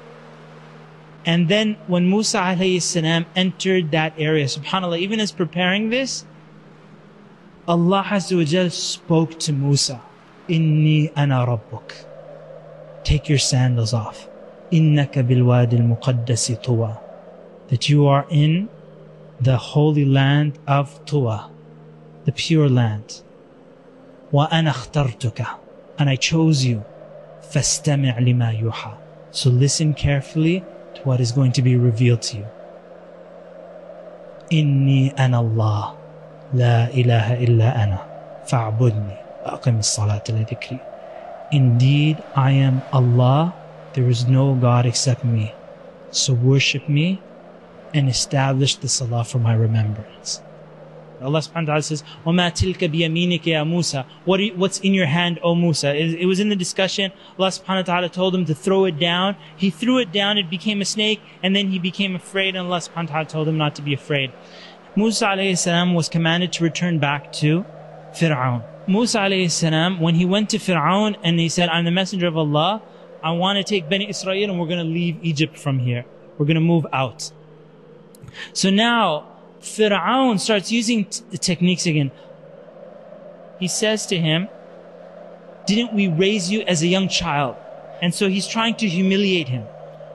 And 1.25 1.49
then 1.49 1.75
when 1.87 2.09
Musa 2.09 2.37
alayhi 2.37 2.81
salam 2.81 3.25
entered 3.35 3.91
that 3.91 4.13
area, 4.17 4.45
subhanAllah, 4.45 4.99
even 4.99 5.19
as 5.19 5.31
preparing 5.31 5.89
this, 5.89 6.25
Allah 7.67 8.01
has 8.03 8.29
to 8.29 8.43
Jal 8.43 8.69
spoke 8.69 9.39
to 9.39 9.53
Musa, 9.53 10.01
Inni 10.49 11.11
ana 11.15 11.45
rabbuk. 11.45 12.05
Take 13.03 13.29
your 13.29 13.37
sandals 13.37 13.93
off. 13.93 14.27
Innaka 14.71 15.23
bilwadi 15.23 15.73
al-muqaddasi 15.73 16.63
tuwa. 16.63 16.99
That 17.69 17.89
you 17.89 18.07
are 18.07 18.25
in 18.29 18.69
the 19.39 19.57
holy 19.57 20.05
land 20.05 20.59
of 20.67 21.03
Tuwa 21.05 21.50
the 22.24 22.32
pure 22.32 22.68
land. 22.68 23.22
وَأَنَا 24.32 24.70
اخْتَرْتُكَ 24.70 25.46
And 25.98 26.10
I 26.10 26.16
chose 26.16 26.64
you. 26.64 26.82
فَاسْتَمِعْ 27.52 28.18
لِمَا 28.18 28.60
يُوحَى 28.60 28.94
So 29.30 29.50
listen 29.50 29.94
carefully 29.94 30.64
to 30.94 31.02
what 31.02 31.20
is 31.20 31.32
going 31.32 31.52
to 31.52 31.62
be 31.62 31.76
revealed 31.76 32.22
to 32.22 32.38
you. 32.38 32.46
إِنِّي 34.52 35.14
أَنَا 35.14 35.40
اللَّهِ 35.40 35.96
لا 36.54 36.94
إله 36.94 37.42
إلا 37.44 37.84
أنا 37.84 37.98
فاعبدني 38.46 39.16
وأقم 39.44 39.78
الصلاة 39.78 40.22
لذكري 40.28 40.78
Indeed, 41.52 42.18
I 42.34 42.50
am 42.50 42.82
Allah. 42.92 43.54
There 43.92 44.10
is 44.10 44.26
no 44.26 44.54
God 44.56 44.84
except 44.84 45.24
me. 45.24 45.54
So 46.10 46.34
worship 46.34 46.88
me 46.88 47.22
and 47.94 48.08
establish 48.08 48.74
the 48.74 48.88
salah 48.88 49.22
for 49.22 49.38
my 49.38 49.54
remembrance. 49.54 50.42
Allah 51.22 51.38
subhanahu 51.40 51.54
wa 51.54 51.64
ta'ala 51.64 51.82
says, 51.82 52.04
وَمَا 52.26 52.52
تِلْكَ 52.52 52.78
بِيَمِينِكَ 52.92 53.42
يَا 53.44 53.66
Musa 53.66 54.04
what 54.26 54.38
are 54.38 54.42
you- 54.44 54.54
What's 54.54 54.78
in 54.80 54.92
your 54.92 55.06
hand, 55.06 55.38
O 55.42 55.54
Musa? 55.54 55.94
It, 55.94 56.20
it 56.20 56.26
was 56.26 56.40
in 56.40 56.50
the 56.50 56.56
discussion. 56.56 57.10
Allah 57.38 57.48
subhanahu 57.48 57.88
wa 57.88 57.94
ta'ala 57.94 58.08
told 58.10 58.34
him 58.34 58.44
to 58.44 58.54
throw 58.54 58.84
it 58.84 58.98
down. 58.98 59.36
He 59.56 59.70
threw 59.70 59.98
it 59.98 60.12
down, 60.12 60.36
it 60.36 60.50
became 60.50 60.82
a 60.82 60.84
snake, 60.84 61.20
and 61.42 61.56
then 61.56 61.68
he 61.68 61.78
became 61.78 62.14
afraid, 62.14 62.54
and 62.54 62.66
Allah 62.66 62.80
subhanahu 62.80 63.08
wa 63.08 63.12
ta'ala 63.14 63.24
told 63.26 63.48
him 63.48 63.56
not 63.56 63.74
to 63.76 63.82
be 63.82 63.94
afraid. 63.94 64.30
Musa 64.94 65.26
alayhi 65.26 65.56
salam 65.56 65.94
was 65.94 66.08
commanded 66.10 66.52
to 66.52 66.64
return 66.64 66.98
back 66.98 67.32
to 67.32 67.64
Fir'aun. 68.12 68.62
Musa 68.86 69.18
alayhi 69.18 69.50
salam, 69.50 70.00
when 70.00 70.16
he 70.16 70.24
went 70.26 70.50
to 70.50 70.58
Fir'aun 70.58 71.16
and 71.22 71.40
he 71.40 71.48
said, 71.48 71.68
I'm 71.70 71.84
the 71.86 71.90
messenger 71.90 72.26
of 72.26 72.36
Allah, 72.36 72.82
I 73.22 73.30
want 73.32 73.56
to 73.56 73.64
take 73.64 73.88
Bani 73.88 74.08
Israel 74.08 74.50
and 74.50 74.60
we're 74.60 74.66
going 74.68 74.84
to 74.86 74.92
leave 74.92 75.18
Egypt 75.22 75.58
from 75.58 75.78
here. 75.78 76.04
We're 76.36 76.46
going 76.46 76.56
to 76.56 76.60
move 76.60 76.86
out. 76.92 77.32
So 78.52 78.70
now, 78.70 79.29
Fir'aun 79.60 80.38
starts 80.38 80.70
using 80.70 81.06
t- 81.06 81.22
techniques 81.38 81.86
again. 81.86 82.10
He 83.58 83.68
says 83.68 84.06
to 84.06 84.18
him, 84.18 84.48
Didn't 85.66 85.94
we 85.94 86.08
raise 86.08 86.50
you 86.50 86.60
as 86.62 86.82
a 86.82 86.86
young 86.86 87.08
child? 87.08 87.56
And 88.00 88.14
so 88.14 88.28
he's 88.28 88.46
trying 88.46 88.74
to 88.76 88.88
humiliate 88.88 89.48
him. 89.48 89.64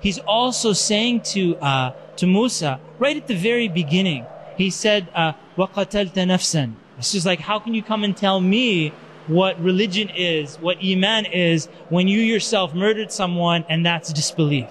He's 0.01 0.19
also 0.19 0.73
saying 0.73 1.21
to, 1.33 1.57
uh, 1.57 1.93
to 2.17 2.27
Musa, 2.27 2.79
right 2.99 3.17
at 3.17 3.27
the 3.27 3.35
very 3.35 3.67
beginning, 3.67 4.25
he 4.57 4.69
said, 4.69 5.07
uh, 5.13 5.33
وَقَتَلْتَ 5.57 6.13
نَفْسًا 6.13 6.73
It's 6.97 7.11
just 7.11 7.25
like, 7.25 7.39
how 7.39 7.59
can 7.59 7.73
you 7.73 7.83
come 7.83 8.03
and 8.03 8.15
tell 8.15 8.39
me 8.39 8.89
what 9.27 9.59
religion 9.59 10.09
is, 10.09 10.57
what 10.57 10.77
Iman 10.83 11.25
is, 11.25 11.67
when 11.89 12.07
you 12.07 12.19
yourself 12.19 12.73
murdered 12.73 13.11
someone 13.11 13.65
and 13.69 13.85
that's 13.85 14.11
disbelief? 14.13 14.67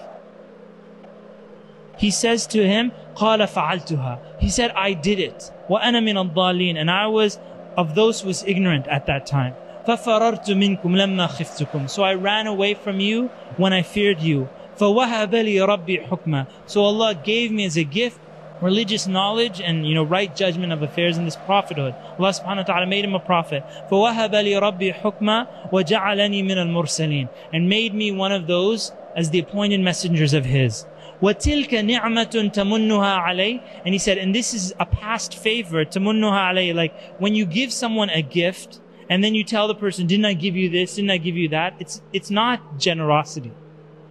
He 1.97 2.11
says 2.11 2.47
to 2.47 2.65
him, 2.65 2.91
قال 3.15 3.47
فعلتها. 3.47 4.19
He 4.39 4.49
said, 4.49 4.71
I 4.71 4.93
did 4.93 5.19
it. 5.19 5.51
وأنا 5.69 5.99
من 5.99 6.17
الضالين. 6.17 6.77
And 6.77 6.89
I 6.89 7.07
was 7.07 7.39
of 7.77 7.95
those 7.95 8.21
who 8.21 8.27
was 8.27 8.43
ignorant 8.45 8.87
at 8.87 9.05
that 9.05 9.25
time. 9.25 9.53
ففررت 9.87 10.51
منكم 10.51 10.97
لما 10.97 11.27
خفتكم. 11.27 11.89
So 11.89 12.03
I 12.03 12.13
ran 12.13 12.47
away 12.47 12.73
from 12.73 12.99
you 12.99 13.29
when 13.57 13.73
I 13.73 13.81
feared 13.81 14.21
you. 14.21 14.47
فوهب 14.77 15.35
لي 15.35 15.61
ربي 15.61 16.07
حكما. 16.07 16.45
So 16.67 16.81
Allah 16.83 17.15
gave 17.15 17.51
me 17.51 17.65
as 17.65 17.77
a 17.77 17.83
gift 17.83 18.19
religious 18.61 19.07
knowledge 19.07 19.59
and 19.59 19.87
you 19.87 19.95
know 19.95 20.03
right 20.03 20.35
judgment 20.35 20.71
of 20.71 20.81
affairs 20.81 21.17
in 21.17 21.25
this 21.25 21.35
prophethood. 21.35 21.95
Allah 22.19 22.29
subhanahu 22.29 22.57
wa 22.57 22.63
ta'ala 22.63 22.85
made 22.85 23.03
him 23.03 23.15
a 23.15 23.19
prophet. 23.19 23.63
فوهب 23.89 24.35
لي 24.35 24.59
ربي 24.59 24.93
حكما 24.93 25.47
وجعلني 25.71 26.43
من 26.43 26.57
المرسلين. 26.57 27.27
And 27.53 27.67
made 27.67 27.93
me 27.93 28.11
one 28.11 28.31
of 28.31 28.47
those 28.47 28.91
as 29.15 29.31
the 29.31 29.39
appointed 29.39 29.81
messengers 29.81 30.33
of 30.33 30.45
his. 30.45 30.85
وَتِلْكَ 31.21 31.69
نِعْمَةٌ 31.69 32.51
تَمُنُّهَا 32.51 33.23
عَلَيْهِ 33.27 33.61
And 33.85 33.93
he 33.93 33.99
said, 33.99 34.17
and 34.17 34.33
this 34.33 34.53
is 34.53 34.73
a 34.79 34.85
past 34.85 35.37
favor, 35.37 35.85
تَمُنُّهَا 35.85 36.53
عَلَيْهِ 36.53 36.73
Like, 36.73 36.93
when 37.19 37.35
you 37.35 37.45
give 37.45 37.71
someone 37.71 38.09
a 38.09 38.21
gift, 38.21 38.79
and 39.07 39.23
then 39.23 39.35
you 39.35 39.43
tell 39.43 39.67
the 39.67 39.75
person, 39.75 40.07
didn't 40.07 40.25
I 40.25 40.33
give 40.33 40.55
you 40.55 40.69
this, 40.69 40.95
didn't 40.95 41.11
I 41.11 41.17
give 41.17 41.37
you 41.37 41.49
that? 41.49 41.75
It's, 41.79 42.01
it's 42.11 42.31
not 42.31 42.79
generosity. 42.79 43.51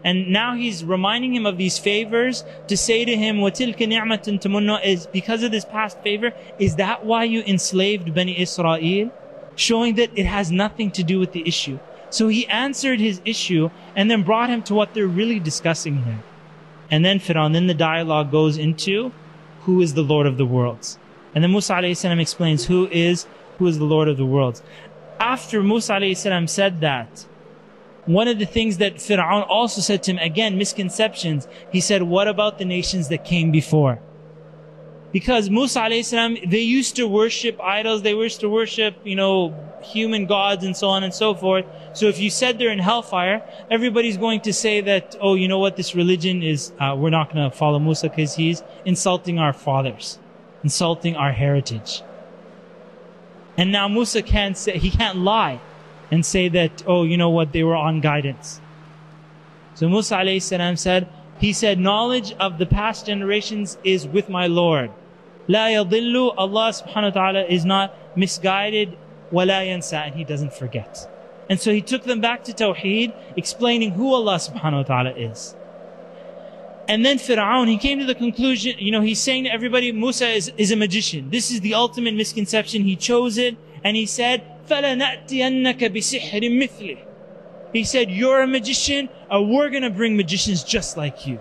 And 0.05 0.29
now 0.29 0.55
he's 0.55 0.85
reminding 0.85 1.35
him 1.35 1.47
of 1.47 1.59
these 1.59 1.79
favors 1.79 2.45
to 2.69 2.76
say 2.76 3.05
to 3.05 3.17
him, 3.17 3.38
وَتِلْكَ 3.38 3.76
نِعْمَةٌ 3.76 4.40
تَمُنُّهَا 4.40 4.85
Is 4.85 5.07
because 5.07 5.43
of 5.43 5.50
this 5.50 5.64
past 5.64 5.99
favor, 6.00 6.33
is 6.59 6.76
that 6.76 7.05
why 7.05 7.25
you 7.25 7.43
enslaved 7.43 8.14
Bani 8.14 8.40
Israel? 8.40 9.11
Showing 9.57 9.97
that 9.97 10.11
it 10.14 10.26
has 10.26 10.52
nothing 10.52 10.90
to 10.93 11.02
do 11.02 11.19
with 11.19 11.33
the 11.33 11.47
issue. 11.47 11.79
So 12.11 12.29
he 12.29 12.47
answered 12.49 13.00
his 13.00 13.21
issue 13.25 13.71
and 13.97 14.11
then 14.11 14.23
brought 14.23 14.49
him 14.49 14.62
to 14.64 14.75
what 14.75 14.95
they're 14.95 15.07
really 15.07 15.38
discussing 15.38 16.02
here. 16.02 16.23
And 16.92 17.04
then 17.04 17.20
Fir'aun, 17.20 17.54
then 17.54 17.68
the 17.68 17.74
dialogue 17.74 18.32
goes 18.32 18.58
into 18.58 19.12
who 19.62 19.82
is 19.82 19.94
the 19.94 20.04
Lord 20.04 20.27
of 20.27 20.38
the 20.38 20.46
worlds. 20.46 21.00
And 21.34 21.44
then 21.44 21.51
Musa 21.51 21.74
alayhi 21.74 22.22
explains 22.22 22.65
who 22.65 22.88
is 22.88 23.27
who 23.58 23.68
is 23.68 23.77
the 23.77 23.86
Lord 23.86 24.08
of 24.08 24.18
the 24.18 24.25
worlds. 24.25 24.62
After 25.20 25.63
Musa 25.63 25.94
alayhi 25.94 26.50
said 26.50 26.82
that, 26.82 27.25
one 28.06 28.27
of 28.27 28.38
the 28.38 28.46
things 28.46 28.77
that 28.77 28.96
Fir'aun 28.96 29.46
also 29.50 29.82
said 29.82 30.04
to 30.04 30.12
him, 30.12 30.20
again, 30.20 30.58
misconceptions, 30.58 31.48
he 31.72 31.82
said, 31.82 32.04
what 32.04 32.27
about 32.27 32.60
the 32.60 32.65
nations 32.65 33.08
that 33.10 33.25
came 33.25 33.51
before? 33.51 34.00
Because 35.15 35.50
Musa 35.50 35.79
alayhi 35.79 36.50
they 36.51 36.60
used 36.60 36.98
to 36.98 37.07
worship 37.07 37.57
idols, 37.62 38.01
they 38.01 38.13
used 38.13 38.41
to 38.41 38.50
worship, 38.50 38.98
you 39.05 39.15
know, 39.15 39.55
human 39.81 40.25
gods 40.25 40.65
and 40.65 40.75
so 40.75 40.89
on 40.89 41.05
and 41.05 41.13
so 41.13 41.34
forth. 41.34 41.63
So 41.93 42.07
if 42.07 42.19
you 42.19 42.29
said 42.29 42.60
they're 42.60 42.69
in 42.69 42.79
hellfire, 42.79 43.41
everybody's 43.72 44.17
going 44.17 44.41
to 44.41 44.51
say 44.51 44.81
that, 44.81 45.15
oh, 45.22 45.36
you 45.36 45.48
know 45.48 45.57
what, 45.57 45.77
this 45.77 45.95
religion 45.95 46.43
is, 46.43 46.74
uh, 46.81 46.98
we're 47.00 47.12
not 47.12 47.31
going 47.31 47.50
to 47.50 47.55
follow 47.55 47.79
Musa 47.79 48.10
because 48.10 48.36
he's 48.36 48.62
insulting 48.84 49.39
our 49.39 49.53
fathers, 49.53 50.19
insulting 50.63 51.15
our 51.15 51.31
heritage. 51.31 52.01
And 53.55 53.72
now 53.72 53.88
Musa 53.88 54.22
can't 54.22 54.57
say, 54.57 54.77
he 54.77 54.91
can't 54.91 55.19
lie 55.19 55.62
and 56.12 56.25
say 56.25 56.50
that, 56.50 56.84
oh, 56.86 57.05
you 57.05 57.15
know 57.15 57.29
what, 57.29 57.53
they 57.53 57.63
were 57.63 57.77
on 57.77 58.01
guidance. 58.01 58.60
So 59.75 59.88
Musa 59.88 60.15
alayhi 60.15 60.77
said, 60.77 61.07
he 61.39 61.53
said, 61.53 61.79
knowledge 61.79 62.34
of 62.34 62.57
the 62.57 62.65
past 62.65 63.05
generations 63.05 63.77
is 63.86 64.05
with 64.05 64.27
my 64.27 64.48
Lord. 64.48 64.91
La 65.49 65.67
yadillu, 65.67 66.35
Allah 66.37 66.71
subhanahu 66.71 67.02
wa 67.02 67.11
ta'ala 67.11 67.45
is 67.45 67.64
not 67.64 67.95
misguided, 68.17 68.97
wala 69.31 69.62
yansa, 69.62 70.07
and 70.07 70.14
He 70.14 70.25
doesn't 70.25 70.52
forget. 70.52 71.09
And 71.49 71.61
so 71.61 71.73
He 71.73 71.83
took 71.83 72.05
them 72.05 72.21
back 72.21 72.45
to 72.45 72.52
Tawheed, 72.52 73.12
explaining 73.37 73.93
who 73.93 74.14
Allah 74.14 74.37
subhanahu 74.37 74.76
wa 74.76 74.83
ta'ala 74.83 75.11
is. 75.11 75.57
And 76.90 77.07
then 77.07 77.19
Fir'aun, 77.19 77.69
he 77.69 77.79
came 77.79 78.00
to 78.00 78.05
the 78.05 78.17
conclusion, 78.17 78.75
you 78.81 78.90
know, 78.90 79.00
he's 79.00 79.21
saying 79.21 79.45
to 79.45 79.52
everybody, 79.52 79.93
Musa 79.93 80.29
is, 80.29 80.52
is 80.59 80.73
a 80.73 80.76
magician. 80.76 81.31
This 81.31 81.52
is 81.52 81.61
the 81.61 81.75
ultimate 81.75 82.14
misconception. 82.14 82.83
He 82.83 82.97
chose 82.97 83.38
it, 83.38 83.57
and 83.85 83.97
he 83.97 84.07
said, 84.07 84.43
فَلَنَأْتِيَنَّكَ 84.67 85.79
بِسِحْرٍ 85.79 86.43
مِثْلِهِ 86.50 86.99
He 87.73 87.85
said, 87.85 88.11
you're 88.11 88.43
a 88.43 88.47
magician, 88.49 89.09
uh, 89.33 89.40
we're 89.40 89.71
gonna 89.71 89.90
bring 89.90 90.17
magicians 90.17 90.64
just 90.64 90.97
like 90.97 91.29
you. 91.29 91.38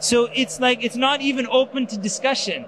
So 0.00 0.28
it's 0.34 0.58
like, 0.58 0.82
it's 0.82 0.96
not 0.96 1.20
even 1.20 1.46
open 1.52 1.86
to 1.86 1.96
discussion. 1.96 2.64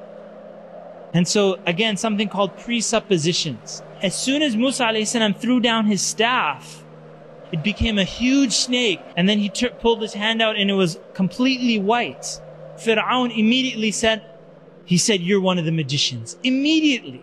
And 1.15 1.25
so 1.25 1.57
again, 1.65 1.95
something 1.98 2.27
called 2.27 2.57
presuppositions. 2.57 3.81
As 4.03 4.13
soon 4.13 4.41
as 4.41 4.55
Musa 4.55 5.05
salam 5.05 5.34
threw 5.34 5.62
down 5.62 5.86
his 5.86 6.01
staff, 6.01 6.84
it 7.51 7.63
became 7.63 7.98
a 7.98 8.03
huge 8.03 8.51
snake, 8.51 9.00
and 9.15 9.29
then 9.29 9.39
he 9.39 9.50
pulled 9.79 10.01
his 10.01 10.13
hand 10.13 10.41
out 10.41 10.57
and 10.57 10.69
it 10.69 10.74
was 10.74 11.00
completely 11.13 11.79
white. 11.79 12.41
Fir'aun 12.77 13.36
immediately 13.36 13.91
said, 13.91 14.24
he 14.84 14.98
said, 14.98 15.22
you're 15.22 15.39
one 15.39 15.57
of 15.57 15.63
the 15.63 15.72
magicians. 15.72 16.38
Immediately. 16.43 17.22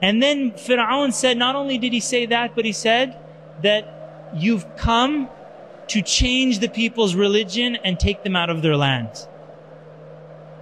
And 0.00 0.22
then 0.22 0.52
Fir'aun 0.52 1.12
said, 1.12 1.36
not 1.36 1.56
only 1.56 1.78
did 1.78 1.92
he 1.92 2.00
say 2.00 2.26
that, 2.26 2.54
but 2.54 2.64
he 2.64 2.72
said 2.72 3.18
that 3.62 4.30
you've 4.36 4.64
come 4.76 5.28
to 5.88 6.00
change 6.00 6.60
the 6.60 6.68
people's 6.68 7.16
religion 7.16 7.76
and 7.76 7.98
take 7.98 8.22
them 8.22 8.36
out 8.36 8.50
of 8.50 8.62
their 8.62 8.76
land. 8.76 9.26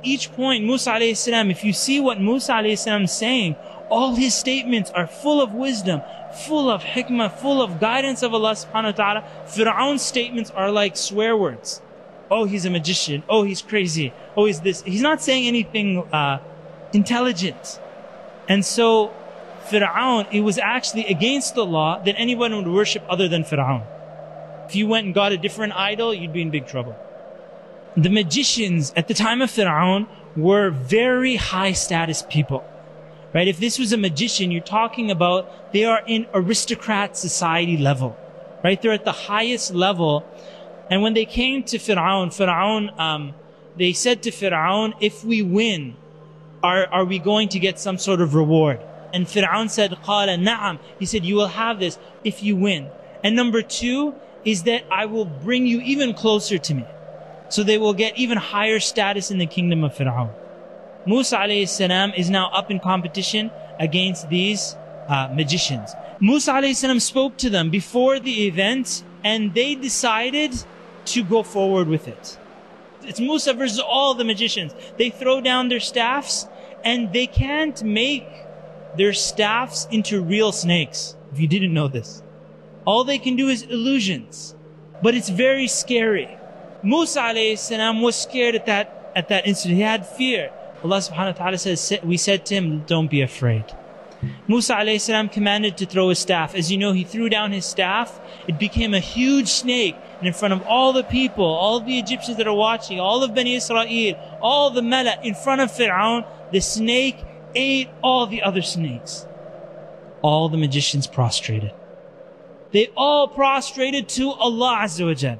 Each 0.06 0.30
point, 0.30 0.64
Musa 0.64 0.92
alayhi 0.92 1.16
salam, 1.16 1.50
if 1.50 1.64
you 1.64 1.72
see 1.72 1.98
what 1.98 2.20
Musa 2.20 2.52
alayhi 2.52 2.78
salam 2.78 3.02
is 3.02 3.12
saying, 3.12 3.56
all 3.90 4.14
his 4.14 4.36
statements 4.36 4.88
are 4.92 5.06
full 5.06 5.42
of 5.42 5.52
wisdom, 5.52 6.00
full 6.46 6.70
of 6.70 6.84
hikmah, 6.84 7.32
full 7.32 7.60
of 7.60 7.80
guidance 7.80 8.22
of 8.22 8.32
Allah 8.32 8.52
subhanahu 8.52 8.92
wa 8.94 9.02
ta'ala. 9.02 9.24
Fir'aun's 9.46 10.02
statements 10.02 10.52
are 10.52 10.70
like 10.70 10.96
swear 10.96 11.36
words. 11.36 11.82
Oh, 12.30 12.44
he's 12.44 12.64
a 12.64 12.70
magician. 12.70 13.24
Oh, 13.28 13.42
he's 13.42 13.62
crazy. 13.62 14.12
Oh, 14.36 14.44
he's 14.44 14.60
this. 14.60 14.82
He's 14.82 15.02
not 15.02 15.22
saying 15.22 15.48
anything 15.48 15.98
uh, 16.12 16.38
intelligent. 16.92 17.80
And 18.48 18.64
so, 18.64 19.12
Fir'aun, 19.70 20.28
it 20.30 20.42
was 20.42 20.56
actually 20.56 21.06
against 21.06 21.56
the 21.56 21.66
law 21.66 21.98
that 22.04 22.14
anyone 22.16 22.54
would 22.54 22.68
worship 22.68 23.02
other 23.08 23.26
than 23.26 23.42
Fir'aun. 23.42 23.82
If 24.68 24.76
you 24.76 24.86
went 24.86 25.06
and 25.06 25.14
got 25.14 25.32
a 25.32 25.36
different 25.36 25.72
idol, 25.74 26.14
you'd 26.14 26.32
be 26.32 26.42
in 26.42 26.50
big 26.50 26.68
trouble 26.68 26.94
The 27.97 28.09
magicians 28.09 28.93
at 28.95 29.07
the 29.07 29.13
time 29.13 29.41
of 29.41 29.51
Fir'aun 29.51 30.07
were 30.35 30.69
very 30.69 31.35
high 31.35 31.73
status 31.73 32.23
people. 32.29 32.63
Right? 33.33 33.47
If 33.47 33.59
this 33.59 33.79
was 33.79 33.93
a 33.93 33.97
magician, 33.97 34.51
you're 34.51 34.61
talking 34.61 35.11
about 35.11 35.71
they 35.73 35.85
are 35.85 36.01
in 36.05 36.27
aristocrat 36.33 37.17
society 37.17 37.77
level. 37.77 38.17
Right? 38.63 38.81
They're 38.81 38.91
at 38.91 39.05
the 39.05 39.11
highest 39.11 39.73
level 39.73 40.25
And 40.91 41.01
when 41.01 41.13
they 41.13 41.23
came 41.25 41.63
to 41.63 41.77
Fir'aun, 41.77 42.27
Fir'aun, 42.27 42.99
um, 42.99 43.33
they 43.77 43.93
said 43.93 44.21
to 44.23 44.29
Fir'aun, 44.29 44.93
if 44.99 45.23
we 45.23 45.41
win, 45.41 45.95
are, 46.61 46.85
are 46.87 47.05
we 47.05 47.17
going 47.17 47.47
to 47.47 47.59
get 47.59 47.79
some 47.79 47.97
sort 47.97 48.19
of 48.19 48.35
reward? 48.35 48.81
And 49.13 49.25
Fir'aun 49.25 49.69
said, 49.69 49.91
قال 50.03 50.27
نعم. 50.43 50.79
He 50.99 51.05
said, 51.05 51.23
you 51.23 51.35
will 51.35 51.47
have 51.47 51.79
this 51.79 51.97
if 52.25 52.43
you 52.43 52.57
win. 52.57 52.89
And 53.23 53.37
number 53.37 53.61
two 53.61 54.15
is 54.43 54.63
that 54.63 54.83
I 54.91 55.05
will 55.05 55.23
bring 55.23 55.65
you 55.65 55.79
even 55.79 56.13
closer 56.13 56.57
to 56.57 56.73
me. 56.73 56.85
So 57.48 57.62
they 57.62 57.78
will 57.78 57.94
get 57.94 58.16
even 58.16 58.38
higher 58.38 58.80
status 58.80 59.30
in 59.30 59.38
the 59.38 59.46
kingdom 59.46 59.84
of 59.84 59.94
Fir'aun. 59.94 60.30
Musa 61.06 61.36
alayhi 61.36 61.68
salam 61.68 62.12
is 62.16 62.28
now 62.30 62.50
up 62.50 62.70
in 62.70 62.80
competition 62.80 63.50
against 63.78 64.28
these 64.28 64.74
uh, 65.08 65.28
magicians. 65.32 65.94
Musa 66.20 66.52
alayhi 66.52 66.74
salam 66.74 66.98
spoke 66.98 67.36
to 67.36 67.50
them 67.50 67.70
before 67.70 68.18
the 68.18 68.46
event 68.46 69.04
and 69.22 69.54
they 69.54 69.74
decided 69.74 70.52
to 71.04 71.22
go 71.22 71.42
forward 71.42 71.86
with 71.86 72.08
it. 72.08 72.38
It's 73.02 73.20
Musa 73.20 73.54
versus 73.54 73.78
all 73.78 74.14
the 74.14 74.24
magicians. 74.24 74.74
They 74.96 75.10
throw 75.10 75.40
down 75.40 75.68
their 75.68 75.80
staffs 75.80 76.48
and 76.84 77.12
they 77.12 77.28
can't 77.28 77.80
make 77.84 78.26
their 78.96 79.12
staffs 79.12 79.86
into 79.90 80.22
real 80.22 80.50
snakes. 80.50 81.16
If 81.32 81.38
you 81.38 81.46
didn't 81.46 81.72
know 81.72 81.86
this. 81.86 82.22
All 82.84 83.04
they 83.04 83.18
can 83.18 83.36
do 83.36 83.48
is 83.48 83.62
illusions. 83.62 84.54
But 85.02 85.14
it's 85.14 85.28
very 85.28 85.68
scary. 85.68 86.36
Musa 86.82 87.20
alayhi 87.20 87.58
salam 87.58 88.02
was 88.02 88.16
scared 88.16 88.54
at 88.54 88.66
that, 88.66 89.12
at 89.14 89.28
that 89.28 89.46
instant. 89.46 89.74
He 89.74 89.80
had 89.80 90.06
fear. 90.06 90.50
Allah 90.84 90.98
subhanahu 90.98 91.32
wa 91.38 91.44
ta'ala 91.44 91.58
says, 91.58 91.98
we 92.04 92.16
said 92.16 92.46
to 92.46 92.54
him, 92.54 92.84
don't 92.86 93.10
be 93.10 93.22
afraid. 93.22 93.64
Musa 94.48 94.74
alayhi 94.74 95.00
salam 95.00 95.28
commanded 95.28 95.76
to 95.78 95.86
throw 95.86 96.08
his 96.08 96.18
staff. 96.18 96.54
As 96.54 96.70
you 96.70 96.78
know, 96.78 96.92
he 96.92 97.04
threw 97.04 97.28
down 97.28 97.52
his 97.52 97.66
staff. 97.66 98.20
It 98.46 98.58
became 98.58 98.94
a 98.94 99.00
huge 99.00 99.48
snake. 99.48 99.96
And 100.18 100.26
in 100.26 100.32
front 100.32 100.54
of 100.54 100.62
all 100.62 100.92
the 100.92 101.04
people, 101.04 101.44
all 101.44 101.80
the 101.80 101.98
Egyptians 101.98 102.36
that 102.38 102.46
are 102.46 102.54
watching, 102.54 102.98
all 103.00 103.22
of 103.22 103.34
Bani 103.34 103.54
Israel, 103.56 104.38
all 104.40 104.70
the 104.70 104.82
Mala, 104.82 105.16
in 105.22 105.34
front 105.34 105.60
of 105.60 105.70
Fir'aun, 105.70 106.24
the 106.52 106.60
snake 106.60 107.22
ate 107.54 107.88
all 108.02 108.26
the 108.26 108.42
other 108.42 108.62
snakes. 108.62 109.26
All 110.22 110.48
the 110.48 110.56
magicians 110.56 111.06
prostrated. 111.06 111.72
They 112.72 112.90
all 112.96 113.28
prostrated 113.28 114.08
to 114.10 114.30
Allah 114.30 114.80
Azza 114.82 115.04
wa. 115.06 115.36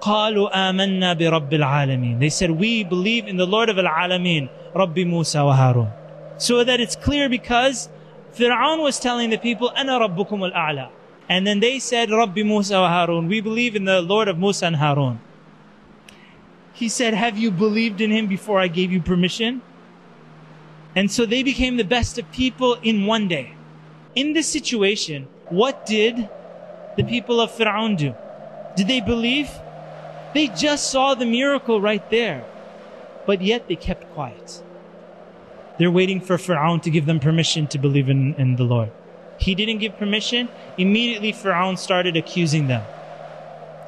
قالوا 0.00 0.70
آمنا 0.70 1.14
برب 1.14 1.52
العالمين. 1.52 2.18
They 2.18 2.28
said, 2.28 2.50
we 2.50 2.82
believe 2.82 3.28
in 3.28 3.36
the 3.36 3.46
Lord 3.46 3.68
of 3.68 3.78
al-Alameen, 3.78 4.48
Rabbi 4.74 5.04
Musa 5.04 5.44
wa 5.44 5.54
Harun. 5.54 5.90
So 6.38 6.64
that 6.64 6.80
it's 6.80 6.96
clear 6.96 7.28
because 7.28 7.88
Fir'aun 8.34 8.82
was 8.82 8.98
telling 8.98 9.30
the 9.30 9.38
people, 9.38 9.70
أنا 9.70 9.98
ربكم 10.08 10.52
الأعلى. 10.52 10.88
And 11.28 11.46
then 11.46 11.60
they 11.60 11.78
said, 11.78 12.10
Rabbi 12.10 12.42
Musa 12.42 12.80
wa 12.80 12.88
Harun. 12.88 13.28
We 13.28 13.40
believe 13.40 13.76
in 13.76 13.84
the 13.84 14.02
Lord 14.02 14.26
of 14.26 14.38
Musa 14.38 14.66
and 14.66 14.76
Harun. 14.76 15.20
He 16.72 16.88
said, 16.88 17.14
have 17.14 17.38
you 17.38 17.52
believed 17.52 18.00
in 18.00 18.10
him 18.10 18.26
before 18.26 18.58
I 18.58 18.66
gave 18.66 18.90
you 18.90 19.00
permission? 19.00 19.62
And 20.96 21.12
so 21.12 21.24
they 21.24 21.44
became 21.44 21.76
the 21.76 21.84
best 21.84 22.18
of 22.18 22.30
people 22.32 22.74
in 22.82 23.06
one 23.06 23.28
day. 23.28 23.54
In 24.16 24.32
this 24.32 24.48
situation, 24.48 25.28
what 25.48 25.86
did 25.86 26.28
the 26.96 27.04
people 27.04 27.40
of 27.40 27.52
Fir'aun 27.52 27.96
do? 27.96 28.14
Did 28.76 28.88
they 28.88 29.00
believe? 29.00 29.48
They 30.33 30.47
just 30.47 30.91
saw 30.91 31.15
the 31.15 31.25
miracle 31.25 31.81
right 31.81 32.07
there. 32.09 32.45
But 33.25 33.41
yet 33.41 33.67
they 33.67 33.75
kept 33.75 34.11
quiet. 34.13 34.63
They're 35.77 35.91
waiting 35.91 36.21
for 36.21 36.37
Fir'aun 36.37 36.81
to 36.83 36.89
give 36.89 37.05
them 37.05 37.19
permission 37.19 37.67
to 37.67 37.77
believe 37.77 38.09
in, 38.09 38.33
in 38.35 38.55
the 38.55 38.63
Lord. 38.63 38.91
He 39.39 39.53
didn't 39.53 39.77
give 39.77 39.97
permission. 39.97 40.49
Immediately 40.77 41.33
Fir'aun 41.33 41.77
started 41.77 42.17
accusing 42.17 42.67
them. 42.67 42.83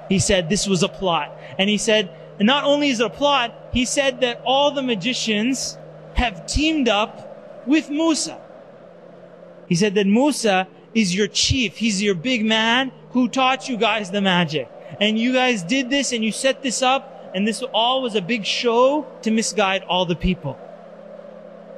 He 0.07 0.19
said 0.19 0.49
this 0.49 0.67
was 0.67 0.83
a 0.83 0.89
plot. 0.89 1.35
And 1.57 1.69
he 1.69 1.77
said, 1.77 2.15
and 2.37 2.45
not 2.45 2.63
only 2.63 2.89
is 2.89 2.99
it 2.99 3.05
a 3.05 3.09
plot, 3.09 3.55
he 3.71 3.85
said 3.85 4.21
that 4.21 4.41
all 4.45 4.71
the 4.71 4.81
magicians 4.81 5.77
have 6.13 6.45
teamed 6.45 6.87
up 6.87 7.65
with 7.67 7.89
Musa. 7.89 8.39
He 9.67 9.75
said 9.75 9.95
that 9.95 10.07
Musa 10.07 10.67
is 10.93 11.15
your 11.15 11.27
chief. 11.27 11.77
He's 11.77 12.01
your 12.01 12.15
big 12.15 12.45
man 12.45 12.91
who 13.11 13.27
taught 13.27 13.69
you 13.69 13.77
guys 13.77 14.11
the 14.11 14.21
magic. 14.21 14.69
And 14.99 15.17
you 15.17 15.33
guys 15.33 15.63
did 15.63 15.89
this 15.89 16.11
and 16.11 16.23
you 16.23 16.31
set 16.31 16.61
this 16.61 16.81
up 16.81 17.31
and 17.33 17.47
this 17.47 17.61
all 17.73 18.01
was 18.01 18.15
a 18.15 18.21
big 18.21 18.45
show 18.45 19.07
to 19.21 19.31
misguide 19.31 19.83
all 19.83 20.05
the 20.05 20.15
people. 20.15 20.57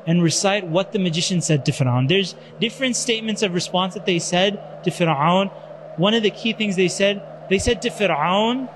And 0.07 0.23
recite 0.23 0.65
what 0.65 0.93
the 0.93 0.99
magician 0.99 1.41
said 1.41 1.65
to 1.65 1.71
Fir'aun. 1.71 2.07
There's 2.07 2.35
different 2.59 2.95
statements 2.95 3.43
of 3.43 3.53
response 3.53 3.93
that 3.93 4.05
they 4.05 4.17
said 4.17 4.83
to 4.83 4.89
Fir'aun. 4.89 5.51
One 5.97 6.13
of 6.13 6.23
the 6.23 6.31
key 6.31 6.53
things 6.53 6.75
they 6.75 6.87
said, 6.87 7.21
they 7.49 7.59
said 7.59 7.81
to 7.83 7.89
Fir'aun 7.89 8.67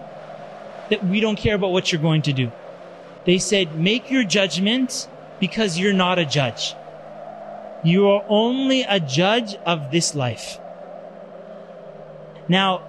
that 0.90 1.04
we 1.06 1.20
don't 1.20 1.38
care 1.38 1.56
about 1.56 1.72
what 1.72 1.92
you're 1.92 2.02
going 2.02 2.22
to 2.24 2.34
do. 2.34 2.52
They 3.26 3.40
said, 3.40 3.76
make 3.80 4.12
your 4.12 4.24
judgment 4.24 5.08
because 5.40 5.80
you're 5.80 5.94
not 5.94 6.20
a 6.20 6.26
judge. 6.26 6.76
You 7.84 8.08
are 8.10 8.24
only 8.28 8.84
a 8.84 9.00
judge 9.00 9.56
of 9.66 9.92
this 9.92 10.14
life. 10.14 10.60
Now, 12.48 12.84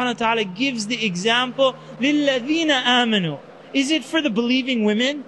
subhanahu 0.00 0.06
wa 0.06 0.12
ta'ala 0.12 0.44
gives 0.44 0.86
the 0.86 1.04
example, 1.04 1.74
لِلَّذِينَ 2.00 2.68
آمَنُوا. 2.68 3.38
Is 3.72 3.90
it 3.90 4.04
for 4.04 4.20
the 4.20 4.30
believing 4.30 4.84
women? 4.84 5.24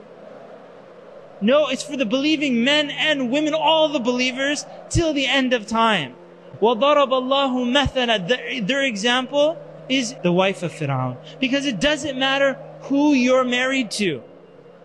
No, 1.40 1.68
it's 1.68 1.82
for 1.82 1.96
the 1.96 2.06
believing 2.06 2.64
men 2.64 2.90
and 2.90 3.30
women, 3.30 3.54
all 3.54 3.88
the 3.88 4.00
believers, 4.00 4.66
till 4.90 5.12
the 5.12 5.26
end 5.26 5.52
of 5.52 5.66
time. 5.66 6.14
وَضَرَبَ 6.61 7.08
اللَّهُ 7.08 7.87
مَثَلًا 7.87 8.66
Their 8.66 8.84
example 8.84 9.56
is 9.88 10.14
the 10.22 10.32
wife 10.32 10.62
of 10.62 10.72
Fir'aun. 10.72 11.16
Because 11.40 11.64
it 11.64 11.80
doesn't 11.80 12.18
matter 12.18 12.58
who 12.82 13.12
you're 13.12 13.44
married 13.44 13.90
to. 13.92 14.22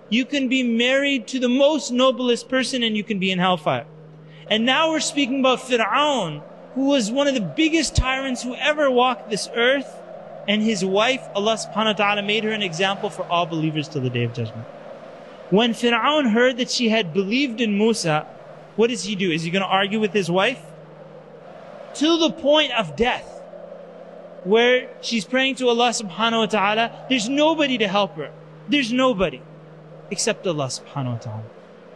You 0.09 0.25
can 0.25 0.47
be 0.47 0.63
married 0.63 1.27
to 1.29 1.39
the 1.39 1.49
most 1.49 1.91
noblest 1.91 2.47
person 2.47 2.83
and 2.83 2.95
you 2.95 3.03
can 3.03 3.19
be 3.19 3.31
in 3.31 3.39
hellfire. 3.39 3.85
And 4.49 4.65
now 4.65 4.91
we're 4.91 4.99
speaking 4.99 5.39
about 5.39 5.59
Fir'aun, 5.59 6.43
who 6.78 6.90
was 6.90 7.10
one 7.10 7.26
of 7.26 7.34
the 7.34 7.40
biggest 7.40 7.96
tyrants 7.96 8.44
who 8.44 8.54
ever 8.54 8.88
walked 8.88 9.28
this 9.30 9.48
earth. 9.56 10.00
And 10.46 10.62
his 10.62 10.84
wife, 10.84 11.20
Allah 11.34 11.54
subhanahu 11.54 11.86
wa 11.86 11.92
ta'ala 12.04 12.22
made 12.22 12.44
her 12.44 12.52
an 12.52 12.62
example 12.62 13.10
for 13.10 13.24
all 13.24 13.46
believers 13.46 13.88
till 13.88 14.00
the 14.00 14.10
day 14.10 14.22
of 14.22 14.32
judgment. 14.32 14.64
When 15.50 15.72
Fir'aun 15.72 16.30
heard 16.30 16.56
that 16.58 16.70
she 16.70 16.88
had 16.88 17.12
believed 17.12 17.60
in 17.60 17.76
Musa, 17.76 18.28
what 18.76 18.90
does 18.90 19.02
he 19.02 19.16
do? 19.16 19.28
Is 19.28 19.42
he 19.42 19.50
going 19.50 19.64
to 19.64 19.68
argue 19.68 19.98
with 19.98 20.12
his 20.12 20.30
wife? 20.30 20.62
To 21.94 22.16
the 22.16 22.30
point 22.30 22.70
of 22.70 22.94
death. 22.94 23.26
Where 24.44 24.88
she's 25.00 25.24
praying 25.24 25.56
to 25.56 25.68
Allah 25.68 25.90
subhanahu 25.90 26.38
wa 26.38 26.46
ta'ala, 26.46 27.06
there's 27.08 27.28
nobody 27.28 27.76
to 27.78 27.88
help 27.88 28.14
her. 28.14 28.30
There's 28.68 28.92
nobody. 28.92 29.42
Except 30.12 30.46
Allah 30.46 30.66
subhanahu 30.68 31.14
wa 31.14 31.18
ta'ala. 31.18 31.44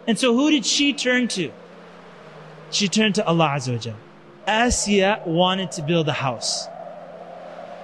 And 0.08 0.18
so 0.18 0.34
who 0.34 0.50
did 0.50 0.66
she 0.66 0.92
turn 0.92 1.28
to? 1.38 1.52
She 2.72 2.88
turned 2.88 3.14
to 3.14 3.24
Allah 3.24 3.54
Azza 3.54 3.74
wa 3.74 3.78
Jal. 3.78 4.01
Asiya 4.46 5.26
wanted 5.26 5.72
to 5.72 5.82
build 5.82 6.08
a 6.08 6.12
house. 6.12 6.66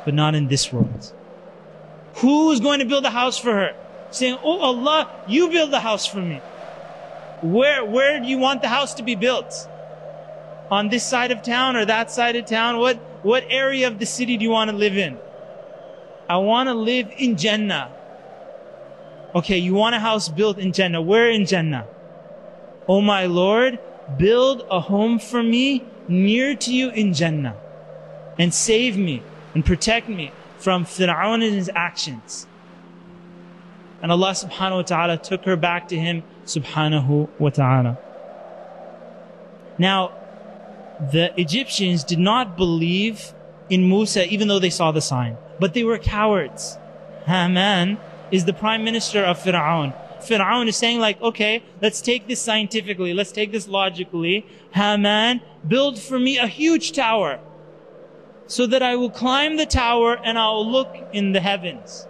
But 0.05 0.15
not 0.15 0.35
in 0.35 0.49
this 0.49 0.73
world. 0.73 1.13
Who 2.17 2.51
is 2.51 2.61
going 2.61 2.81
to 2.81 2.85
build 2.85 3.05
a 3.05 3.11
house 3.11 3.39
for 3.39 3.53
her? 3.53 3.77
Saying, 4.11 4.39
Oh 4.43 4.61
Allah, 4.61 5.11
you 5.29 5.51
build 5.51 5.71
the 5.71 5.81
house 5.81 6.07
for 6.07 6.21
me. 6.21 6.41
Where, 7.43 7.85
where 7.85 8.19
do 8.19 8.27
you 8.27 8.39
want 8.39 8.63
the 8.63 8.69
house 8.69 8.95
to 8.95 9.03
be 9.03 9.15
built? 9.15 9.69
On 10.71 10.89
this 10.89 11.05
side 11.05 11.31
of 11.31 11.43
town 11.43 11.77
or 11.77 11.85
that 11.85 12.11
side 12.11 12.37
of 12.37 12.47
town? 12.47 12.79
What, 12.79 12.97
what 13.23 13.45
area 13.49 13.87
of 13.87 13.99
the 13.99 14.07
city 14.07 14.37
do 14.37 14.45
you 14.45 14.51
want 14.51 14.71
to 14.71 14.77
live 14.77 14.97
in? 14.97 15.19
I 16.29 16.39
want 16.39 16.69
to 16.69 16.75
live 16.75 17.13
in 17.17 17.37
Jannah. 17.37 17.91
Okay, 19.35 19.59
you 19.59 19.75
want 19.75 19.95
a 19.95 20.01
house 20.01 20.29
built 20.29 20.59
in 20.59 20.73
Jannah. 20.73 21.01
Where 21.01 21.31
in 21.31 21.47
Jannah? 21.47 21.87
Oh 22.89 23.01
my 23.01 23.27
Lord, 23.27 23.79
build 24.17 24.67
a 24.71 24.81
home 24.81 25.19
for 25.19 25.43
me 25.43 25.85
near 26.09 26.55
to 26.55 26.75
you 26.75 26.91
in 26.91 27.15
Jannah. 27.15 27.57
And 28.39 28.55
save 28.55 28.97
me 28.97 29.23
and 29.55 29.65
protect 29.65 30.09
me 30.09 30.33
from 30.59 30.85
Fir'aun 30.85 31.45
and 31.45 31.55
his 31.55 31.71
actions. 31.75 32.47
And 34.01 34.13
Allah 34.13 34.31
subhanahu 34.31 34.77
wa 34.77 34.83
ta'ala 34.83 35.17
took 35.19 35.45
her 35.45 35.57
back 35.57 35.89
to 35.89 35.97
him 35.97 36.23
subhanahu 36.45 37.29
wa 37.39 37.51
ta'ala. 37.51 37.99
Now, 39.79 40.13
the 41.13 41.33
Egyptians 41.41 42.05
did 42.05 42.19
not 42.19 42.57
believe 42.57 43.33
in 43.71 43.89
Musa 43.89 44.27
even 44.29 44.49
though 44.49 44.59
they 44.59 44.71
saw 44.71 44.93
the 44.93 45.01
sign. 45.01 45.37
But 45.61 45.75
they 45.75 45.85
were 45.85 45.99
cowards. 45.99 46.79
Haman 47.27 47.99
is 48.31 48.45
the 48.45 48.53
prime 48.53 48.85
minister 48.85 49.25
of 49.25 49.39
Fir'aun. 49.39 49.95
Fir'aun 50.21 50.69
is 50.69 50.77
saying 50.77 50.99
like, 50.99 51.21
okay, 51.21 51.63
let's 51.81 52.01
take 52.01 52.27
this 52.27 52.41
scientifically, 52.41 53.15
let's 53.15 53.33
take 53.33 53.53
this 53.53 53.69
logically. 53.69 54.47
Haman, 54.73 55.41
build 55.67 55.99
for 55.99 56.19
me 56.19 56.39
a 56.39 56.47
huge 56.47 56.93
tower 56.93 57.41
so 58.47 58.67
that 58.67 58.83
I 58.83 58.97
will 58.97 59.11
climb 59.11 59.57
the 59.57 59.67
tower 59.67 60.19
and 60.25 60.39
I'll 60.39 60.69
look 60.71 60.95
in 61.13 61.33
the 61.33 61.41
heavens. 61.41 62.07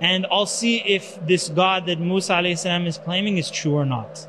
And 0.00 0.26
I'll 0.30 0.46
see 0.46 0.78
if 0.78 1.18
this 1.26 1.50
God 1.50 1.86
that 1.86 2.00
Musa 2.00 2.32
alayhi 2.32 2.86
is 2.86 2.98
claiming 2.98 3.36
is 3.36 3.50
true 3.50 3.74
or 3.74 3.84
not. 3.84 4.26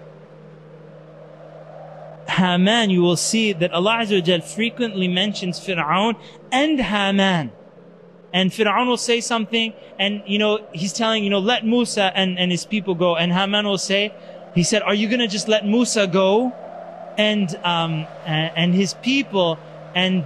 Haman, 2.28 2.90
you 2.90 3.02
will 3.02 3.18
see 3.18 3.54
that 3.54 3.72
Allah 3.72 4.06
frequently 4.42 5.08
mentions 5.08 5.60
Fir'aun 5.60 6.16
and 6.52 6.80
Haman. 6.80 7.52
And 8.34 8.52
Fir'aun 8.52 8.88
will 8.88 8.98
say 8.98 9.20
something 9.22 9.74
and, 10.00 10.24
you 10.26 10.40
know, 10.40 10.66
he's 10.72 10.94
telling, 10.94 11.24
you 11.24 11.30
know, 11.30 11.40
let 11.40 11.66
Musa 11.66 12.12
and, 12.16 12.40
and 12.40 12.52
his 12.52 12.66
people 12.66 12.96
go. 12.96 13.16
And 13.16 13.32
Haman 13.32 13.66
will 13.66 13.78
say, 13.78 14.14
he 14.56 14.64
said, 14.64 14.82
are 14.84 14.94
you 14.94 15.10
to 15.18 15.28
just 15.28 15.48
let 15.48 15.66
Musa 15.66 16.08
go 16.08 16.54
and, 17.18 17.54
um, 17.64 18.08
and 18.26 18.74
his 18.74 18.94
people 18.96 19.60
and 19.94 20.26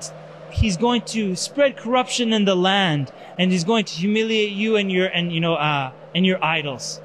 he's 0.52 0.78
going 0.78 1.02
to 1.02 1.36
spread 1.36 1.78
corruption 1.78 2.32
in 2.32 2.46
the 2.46 2.56
land 2.56 3.12
and 3.38 3.52
he's 3.52 3.64
going 3.64 3.86
to 3.86 3.94
humiliate 3.94 4.52
you 4.52 4.76
and 4.76 4.92
your, 4.92 5.08
and, 5.08 5.34
you 5.34 5.40
know, 5.40 5.56
uh, 5.56 5.92
and 6.14 6.26
your 6.26 6.44
idols. 6.44 7.02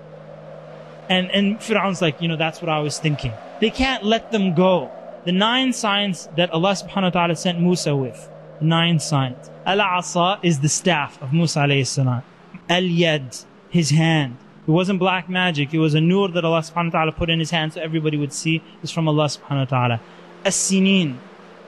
And, 1.08 1.30
and 1.30 1.58
Fir'aun's 1.58 2.00
like, 2.00 2.20
you 2.20 2.28
know, 2.28 2.36
that's 2.36 2.60
what 2.60 2.68
I 2.68 2.80
was 2.80 2.98
thinking. 2.98 3.32
They 3.60 3.70
can't 3.70 4.04
let 4.04 4.30
them 4.30 4.54
go. 4.54 4.90
The 5.24 5.32
nine 5.32 5.72
signs 5.72 6.28
that 6.36 6.50
Allah 6.50 6.72
subhanahu 6.72 7.02
wa 7.02 7.10
ta'ala 7.10 7.36
sent 7.36 7.60
Musa 7.60 7.96
with. 7.96 8.30
Nine 8.60 9.00
signs. 9.00 9.50
Al-Asa 9.70 10.40
is 10.42 10.58
the 10.58 10.68
staff 10.68 11.22
of 11.22 11.32
Musa 11.32 11.60
alayhi 11.60 11.86
salam. 11.86 12.22
Al-Yad, 12.68 13.44
his 13.68 13.90
hand. 13.90 14.36
It 14.66 14.72
wasn't 14.72 14.98
black 14.98 15.28
magic. 15.28 15.72
It 15.72 15.78
was 15.78 15.94
a 15.94 16.00
nur 16.00 16.28
that 16.30 16.44
Allah 16.44 16.62
subhanahu 16.62 16.92
wa 16.92 16.98
ta'ala 16.98 17.12
put 17.12 17.30
in 17.30 17.38
his 17.38 17.52
hand 17.52 17.74
so 17.74 17.80
everybody 17.80 18.16
would 18.16 18.32
see. 18.32 18.62
It's 18.82 18.90
from 18.90 19.06
Allah 19.06 19.26
subhanahu 19.26 19.70
wa 19.70 19.76
ta'ala. 19.76 20.00
As-Sinin. 20.44 21.18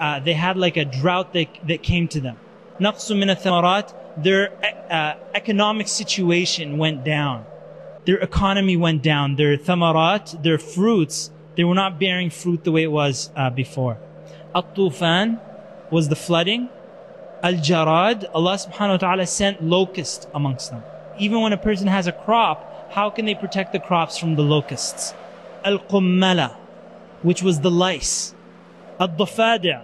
Uh, 0.01 0.19
they 0.19 0.33
had 0.33 0.57
like 0.57 0.77
a 0.77 0.85
drought 0.85 1.33
that, 1.35 1.47
that 1.69 1.85
came 1.85 2.09
to 2.09 2.21
them. 2.21 2.37
Naqsu 2.81 3.17
min 3.17 3.29
thamarat 3.29 3.95
Their 4.21 4.51
uh, 4.91 5.15
economic 5.33 5.87
situation 5.87 6.79
went 6.79 7.05
down. 7.05 7.45
Their 8.05 8.19
economy 8.19 8.77
went 8.77 9.05
down. 9.05 9.37
Their 9.37 9.57
thamarat, 9.57 10.43
their 10.43 10.59
fruits, 10.59 11.31
they 11.55 11.63
were 11.63 11.77
not 11.77 12.01
bearing 12.01 12.31
fruit 12.31 12.65
the 12.65 12.73
way 12.73 12.83
it 12.83 12.91
was 12.91 13.31
uh, 13.37 13.51
before. 13.51 13.99
At-Tufan 14.57 15.39
was 15.93 16.09
the 16.09 16.17
flooding. 16.17 16.69
Al-Jarad, 17.43 18.31
Allah 18.33 18.55
subhanahu 18.55 18.91
wa 18.91 18.97
ta'ala 18.99 19.27
sent 19.27 19.63
locusts 19.63 20.29
amongst 20.33 20.71
them. 20.71 20.83
Even 21.19 21.41
when 21.41 21.53
a 21.53 21.57
person 21.57 21.89
has 21.89 22.07
a 22.07 22.13
crop, 22.13 22.93
how 22.93 23.11
can 23.11 23.25
they 23.25 23.35
protect 23.35 23.73
the 23.73 23.81
crops 23.81 24.17
from 24.17 24.37
the 24.37 24.43
locusts? 24.43 25.13
Al-Qummala, 25.65 26.55
which 27.23 27.43
was 27.43 27.61
the 27.61 27.71
lice. 27.71 28.35
Al-Dafadi', 29.01 29.83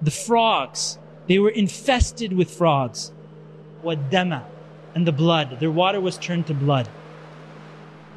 the 0.00 0.10
frogs. 0.10 0.98
They 1.26 1.38
were 1.38 1.50
infested 1.50 2.32
with 2.32 2.50
frogs. 2.50 3.12
Wad-Dama, 3.82 4.46
and 4.94 5.06
the 5.06 5.12
blood. 5.12 5.60
Their 5.60 5.70
water 5.70 6.00
was 6.00 6.16
turned 6.16 6.46
to 6.46 6.54
blood. 6.54 6.88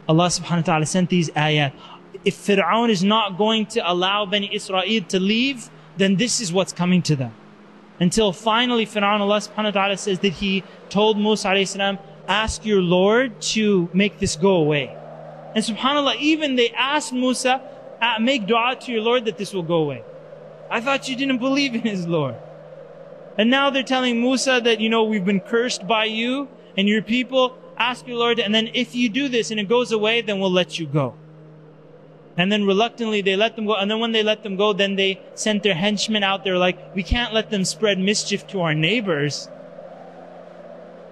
Allah 0.07 0.27
subhanahu 0.27 0.67
wa 0.67 0.71
ta'ala 0.71 0.85
sent 0.85 1.09
these 1.09 1.29
ayat. 1.31 1.73
If 2.23 2.35
Fir'aun 2.35 2.89
is 2.89 3.03
not 3.03 3.37
going 3.37 3.65
to 3.75 3.91
allow 3.91 4.25
Bani 4.25 4.49
Israel 4.53 5.01
to 5.09 5.19
leave, 5.19 5.69
then 5.97 6.15
this 6.15 6.39
is 6.39 6.53
what's 6.53 6.71
coming 6.71 7.01
to 7.03 7.15
them. 7.17 7.33
Until 7.99 8.31
finally 8.31 8.85
Fir'aun, 8.85 9.19
Allah 9.19 9.37
subhanahu 9.39 9.65
wa 9.65 9.71
ta'ala 9.71 9.97
says 9.97 10.19
that 10.19 10.33
he 10.33 10.63
told 10.89 11.17
Musa 11.17 11.49
alayhi 11.49 11.67
salam, 11.67 11.97
ask 12.27 12.65
your 12.65 12.81
Lord 12.81 13.41
to 13.53 13.89
make 13.93 14.19
this 14.19 14.35
go 14.35 14.55
away. 14.55 14.95
And 15.55 15.63
subhanAllah, 15.63 16.17
even 16.17 16.55
they 16.55 16.69
asked 16.71 17.11
Musa, 17.13 17.61
uh, 18.01 18.19
make 18.19 18.45
dua 18.45 18.75
to 18.81 18.91
your 18.91 19.01
Lord 19.01 19.25
that 19.25 19.37
this 19.37 19.53
will 19.53 19.63
go 19.63 19.77
away. 19.77 20.03
I 20.69 20.81
thought 20.81 21.09
you 21.09 21.15
didn't 21.15 21.39
believe 21.39 21.73
in 21.73 21.81
his 21.81 22.05
Lord. 22.07 22.35
And 23.37 23.49
now 23.49 23.69
they're 23.69 23.83
telling 23.83 24.21
Musa 24.21 24.61
that, 24.63 24.79
you 24.79 24.89
know, 24.89 25.03
we've 25.03 25.25
been 25.25 25.39
cursed 25.39 25.87
by 25.87 26.05
you 26.05 26.47
and 26.75 26.87
your 26.87 27.01
people. 27.01 27.57
Ask 27.77 28.07
your 28.07 28.17
Lord, 28.17 28.39
and 28.39 28.53
then 28.53 28.69
if 28.73 28.95
you 28.95 29.07
do 29.07 29.29
this 29.29 29.51
and 29.51 29.59
it 29.59 29.69
goes 29.69 29.91
away, 29.91 30.21
then 30.21 30.39
we'll 30.39 30.51
let 30.51 30.79
you 30.79 30.87
go. 30.87 31.13
And 32.37 32.51
then 32.51 32.65
reluctantly 32.65 33.21
they 33.21 33.35
let 33.35 33.55
them 33.55 33.65
go. 33.65 33.75
And 33.75 33.89
then 33.89 33.99
when 33.99 34.11
they 34.11 34.21
let 34.21 34.43
them 34.43 34.55
go, 34.55 34.71
then 34.71 34.95
they 34.95 35.19
sent 35.33 35.63
their 35.63 35.73
henchmen 35.73 36.23
out 36.23 36.43
there 36.43 36.57
like, 36.57 36.95
we 36.95 37.01
can't 37.01 37.33
let 37.33 37.49
them 37.49 37.65
spread 37.65 37.97
mischief 37.97 38.45
to 38.47 38.61
our 38.61 38.75
neighbors. 38.75 39.49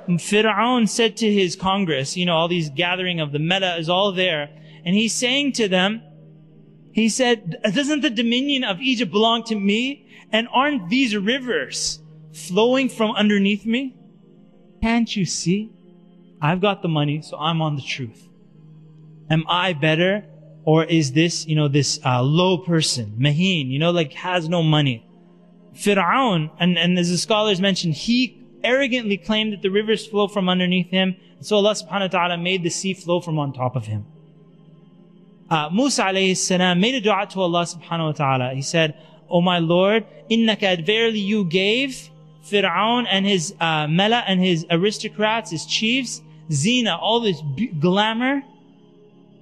Fir'aun 0.08 0.88
said 0.88 1.18
to 1.18 1.34
his 1.34 1.56
Congress, 1.56 2.16
you 2.16 2.28
know, 2.28 2.36
all 2.36 2.48
these 2.48 2.70
gathering 2.70 3.20
of 3.20 3.32
the 3.32 3.40
Meta 3.40 3.76
is 3.78 3.90
all 3.90 4.12
there. 4.12 4.50
And 4.86 4.94
he's 4.94 5.14
saying 5.14 5.54
to 5.54 5.68
them, 5.68 6.04
he 6.92 7.10
said, 7.10 7.58
doesn't 7.74 8.02
the 8.02 8.12
dominion 8.12 8.64
of 8.64 8.80
Egypt 8.80 9.12
belong 9.12 9.44
to 9.46 9.56
me? 9.60 10.08
And 10.32 10.48
aren't 10.54 10.90
these 10.90 11.18
rivers 11.18 12.00
flowing 12.34 12.88
from 12.88 13.12
underneath 13.12 13.66
me? 13.66 13.96
Can't 14.84 15.14
you 15.16 15.26
see? 15.26 15.72
I've 16.40 16.62
got 16.62 16.84
the 16.84 16.88
money, 16.88 17.24
so 17.24 17.38
I'm 17.38 17.62
on 17.64 17.76
the 17.76 17.82
truth. 17.82 18.28
Am 19.32 19.44
I 19.50 19.74
better 19.74 20.26
or 20.66 20.84
is 20.84 21.12
this, 21.14 21.46
you 21.48 21.56
know, 21.56 21.68
this 21.68 22.00
uh, 22.04 22.22
low 22.22 22.58
person, 22.58 23.16
Maheen, 23.20 23.70
you 23.70 23.80
know, 23.80 23.92
like 23.92 24.14
has 24.14 24.50
no 24.50 24.64
money? 24.64 25.06
Fir'aun, 25.76 26.50
and, 26.60 26.78
and 26.78 26.98
as 26.98 27.10
the 27.10 27.18
scholars 27.18 27.62
mentioned, 27.62 27.94
he 27.94 28.42
arrogantly 28.64 29.18
claimed 29.18 29.54
that 29.54 29.62
the 29.62 29.70
rivers 29.70 30.08
flow 30.08 30.28
from 30.28 30.50
underneath 30.50 30.90
him. 30.90 31.16
So 31.42 31.58
Allah 31.58 31.74
subhanahu 31.74 32.02
wa 32.02 32.08
ta'ala 32.08 32.38
made 32.38 32.64
the 32.64 32.70
sea 32.70 32.94
flow 32.94 33.20
from 33.20 33.38
on 33.38 33.54
top 33.54 33.76
of 33.76 33.86
him. 33.86 34.06
Uh, 35.50 35.70
Musa 35.72 36.04
alayhi 36.04 36.36
salam 36.36 36.80
made 36.80 36.96
a 36.96 37.02
dua 37.02 37.28
to 37.30 37.42
Allah 37.42 37.64
subhanahu 37.64 38.06
wa 38.06 38.12
ta'ala. 38.14 38.54
He 38.56 38.64
said, 38.64 38.96
O 39.30 39.42
my 39.42 39.60
Lord, 39.60 40.06
innaka 40.32 40.84
verily 40.84 41.20
you 41.20 41.46
gave 41.46 42.10
Fir'aun 42.44 43.06
and 43.10 43.26
his 43.26 43.54
uh, 43.60 43.86
mela 43.88 44.24
and 44.28 44.40
his 44.40 44.66
aristocrats, 44.72 45.52
his 45.52 45.66
chiefs, 45.66 46.22
zina, 46.52 46.98
all 46.98 47.20
this 47.20 47.42
glamour, 47.80 48.42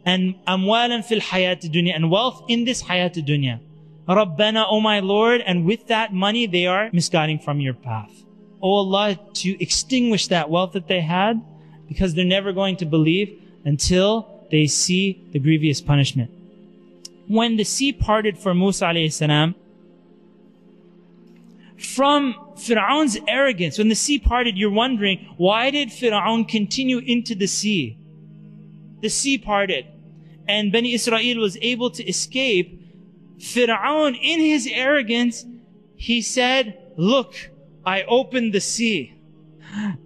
and 0.06 0.36
amwalan 0.48 1.04
fil 1.04 1.20
hayat 1.20 1.62
dunya 1.62 1.96
and 1.96 2.12
wealth 2.12 2.44
in 2.48 2.66
this 2.66 2.84
hayat 2.84 3.16
dunya. 3.16 3.60
Rabbana, 4.08 4.66
O 4.68 4.82
my 4.82 5.00
Lord, 5.00 5.42
and 5.42 5.66
with 5.66 5.88
that 5.88 6.14
money 6.14 6.46
they 6.46 6.68
are 6.68 6.90
misguiding 6.92 7.40
from 7.40 7.60
your 7.60 7.74
path. 7.74 8.12
O 8.62 8.76
Allah, 8.76 9.20
to 9.36 9.64
extinguish 9.64 10.28
that 10.28 10.50
wealth 10.50 10.74
that 10.74 10.88
they 10.88 11.02
had, 11.02 11.42
because 11.88 12.14
they're 12.14 12.26
never 12.26 12.52
going 12.52 12.78
to 12.78 12.86
believe 12.86 13.42
until 13.66 14.46
they 14.52 14.68
see 14.68 15.26
the 15.32 15.40
grievous 15.40 15.82
punishment. 15.82 16.32
When 17.28 17.56
the 17.56 17.64
sea 17.64 17.94
parted 17.94 18.38
for 18.38 18.54
Musa 18.54 18.94
salam, 19.10 19.56
from 21.78 22.36
Fir'aun's 22.56 23.18
arrogance, 23.28 23.78
when 23.78 23.90
the 23.90 23.96
sea 23.96 24.20
parted, 24.20 24.58
you're 24.58 24.72
wondering, 24.72 25.28
why 25.38 25.70
did 25.70 25.90
Fir'aun 25.90 26.48
continue 26.48 27.00
into 27.00 27.36
the 27.36 27.48
sea? 27.48 27.98
The 29.02 29.10
sea 29.10 29.38
parted 29.38 29.86
and 30.48 30.72
Bani 30.72 30.94
Israel 30.94 31.40
was 31.40 31.58
able 31.62 31.90
to 31.92 32.04
escape, 32.04 32.82
Fir'aun, 33.38 34.18
in 34.20 34.40
his 34.40 34.68
arrogance, 34.72 35.46
he 35.96 36.22
said, 36.22 36.78
look, 36.98 37.36
I 37.86 38.04
opened 38.04 38.54
the 38.54 38.62
sea. 38.62 39.14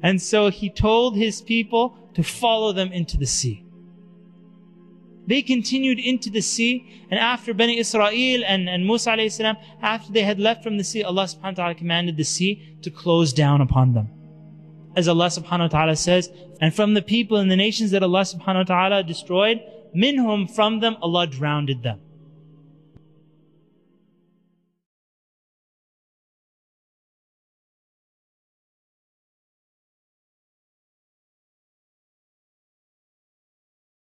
And 0.02 0.22
so 0.22 0.50
he 0.50 0.70
told 0.70 1.16
his 1.16 1.42
people 1.42 1.98
to 2.14 2.24
follow 2.24 2.72
them 2.72 2.92
into 2.92 3.18
the 3.18 3.26
sea. 3.26 3.64
They 5.28 5.42
continued 5.42 6.00
into 6.00 6.30
the 6.30 6.42
sea, 6.42 7.04
and 7.12 7.20
after 7.20 7.54
Bani 7.54 7.78
Israel 7.78 8.44
and, 8.48 8.70
and 8.70 8.86
Musa 8.86 9.30
salam, 9.30 9.58
after 9.82 10.14
they 10.14 10.24
had 10.24 10.40
left 10.40 10.64
from 10.64 10.78
the 10.78 10.86
sea, 10.86 11.04
Allah 11.04 11.26
subhanahu 11.26 11.44
wa 11.44 11.52
ta'ala 11.52 11.76
commanded 11.76 12.16
the 12.16 12.24
sea 12.24 12.78
to 12.82 12.90
close 12.90 13.34
down 13.34 13.60
upon 13.60 13.94
them. 13.94 14.08
As 14.96 15.10
Allah 15.10 15.28
subhanahu 15.28 15.60
wa 15.60 15.68
ta'ala 15.68 15.96
says, 15.98 16.32
and 16.62 16.74
from 16.74 16.94
the 16.94 17.02
people 17.02 17.38
and 17.38 17.52
the 17.52 17.58
nations 17.58 17.92
that 17.92 18.04
Allah 18.04 18.22
subhanahu 18.22 18.70
wa 18.70 18.76
ta'ala 18.76 19.04
destroyed, 19.04 19.62
minhum 20.04 20.48
from 20.58 20.80
them 20.80 20.98
Allah 21.02 21.26
drowned 21.28 21.74
them 21.84 22.00